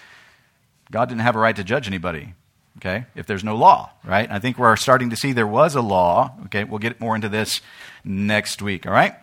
God 0.92 1.10
didn't 1.10 1.22
have 1.22 1.36
a 1.36 1.40
right 1.40 1.56
to 1.56 1.64
judge 1.64 1.88
anybody. 1.88 2.34
Okay, 2.78 3.06
if 3.16 3.26
there's 3.26 3.44
no 3.44 3.56
law, 3.56 3.92
right? 4.04 4.32
I 4.32 4.40
think 4.40 4.58
we're 4.58 4.76
starting 4.78 5.10
to 5.10 5.16
see 5.16 5.34
there 5.34 5.46
was 5.46 5.76
a 5.76 5.82
law. 5.82 6.34
Okay, 6.46 6.64
we'll 6.64 6.80
get 6.80 7.00
more 7.02 7.16
into 7.16 7.30
this 7.30 7.62
next 8.04 8.62
week. 8.62 8.88
All 8.88 8.94
right. 8.94 9.14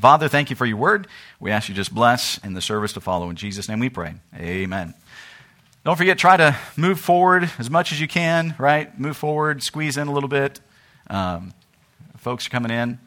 Father, 0.00 0.28
thank 0.28 0.48
you 0.48 0.54
for 0.54 0.64
your 0.64 0.76
word. 0.76 1.08
We 1.40 1.50
ask 1.50 1.68
you 1.68 1.74
just 1.74 1.92
bless 1.92 2.38
in 2.38 2.54
the 2.54 2.60
service 2.60 2.92
to 2.92 3.00
follow. 3.00 3.30
In 3.30 3.36
Jesus' 3.36 3.68
name 3.68 3.80
we 3.80 3.88
pray. 3.88 4.14
Amen. 4.36 4.94
Don't 5.84 5.96
forget, 5.96 6.18
try 6.18 6.36
to 6.36 6.56
move 6.76 7.00
forward 7.00 7.50
as 7.58 7.68
much 7.68 7.90
as 7.92 8.00
you 8.00 8.06
can, 8.06 8.54
right? 8.58 8.96
Move 8.98 9.16
forward, 9.16 9.62
squeeze 9.62 9.96
in 9.96 10.06
a 10.06 10.12
little 10.12 10.28
bit. 10.28 10.60
Um, 11.08 11.52
folks 12.16 12.46
are 12.46 12.50
coming 12.50 12.70
in. 12.70 13.00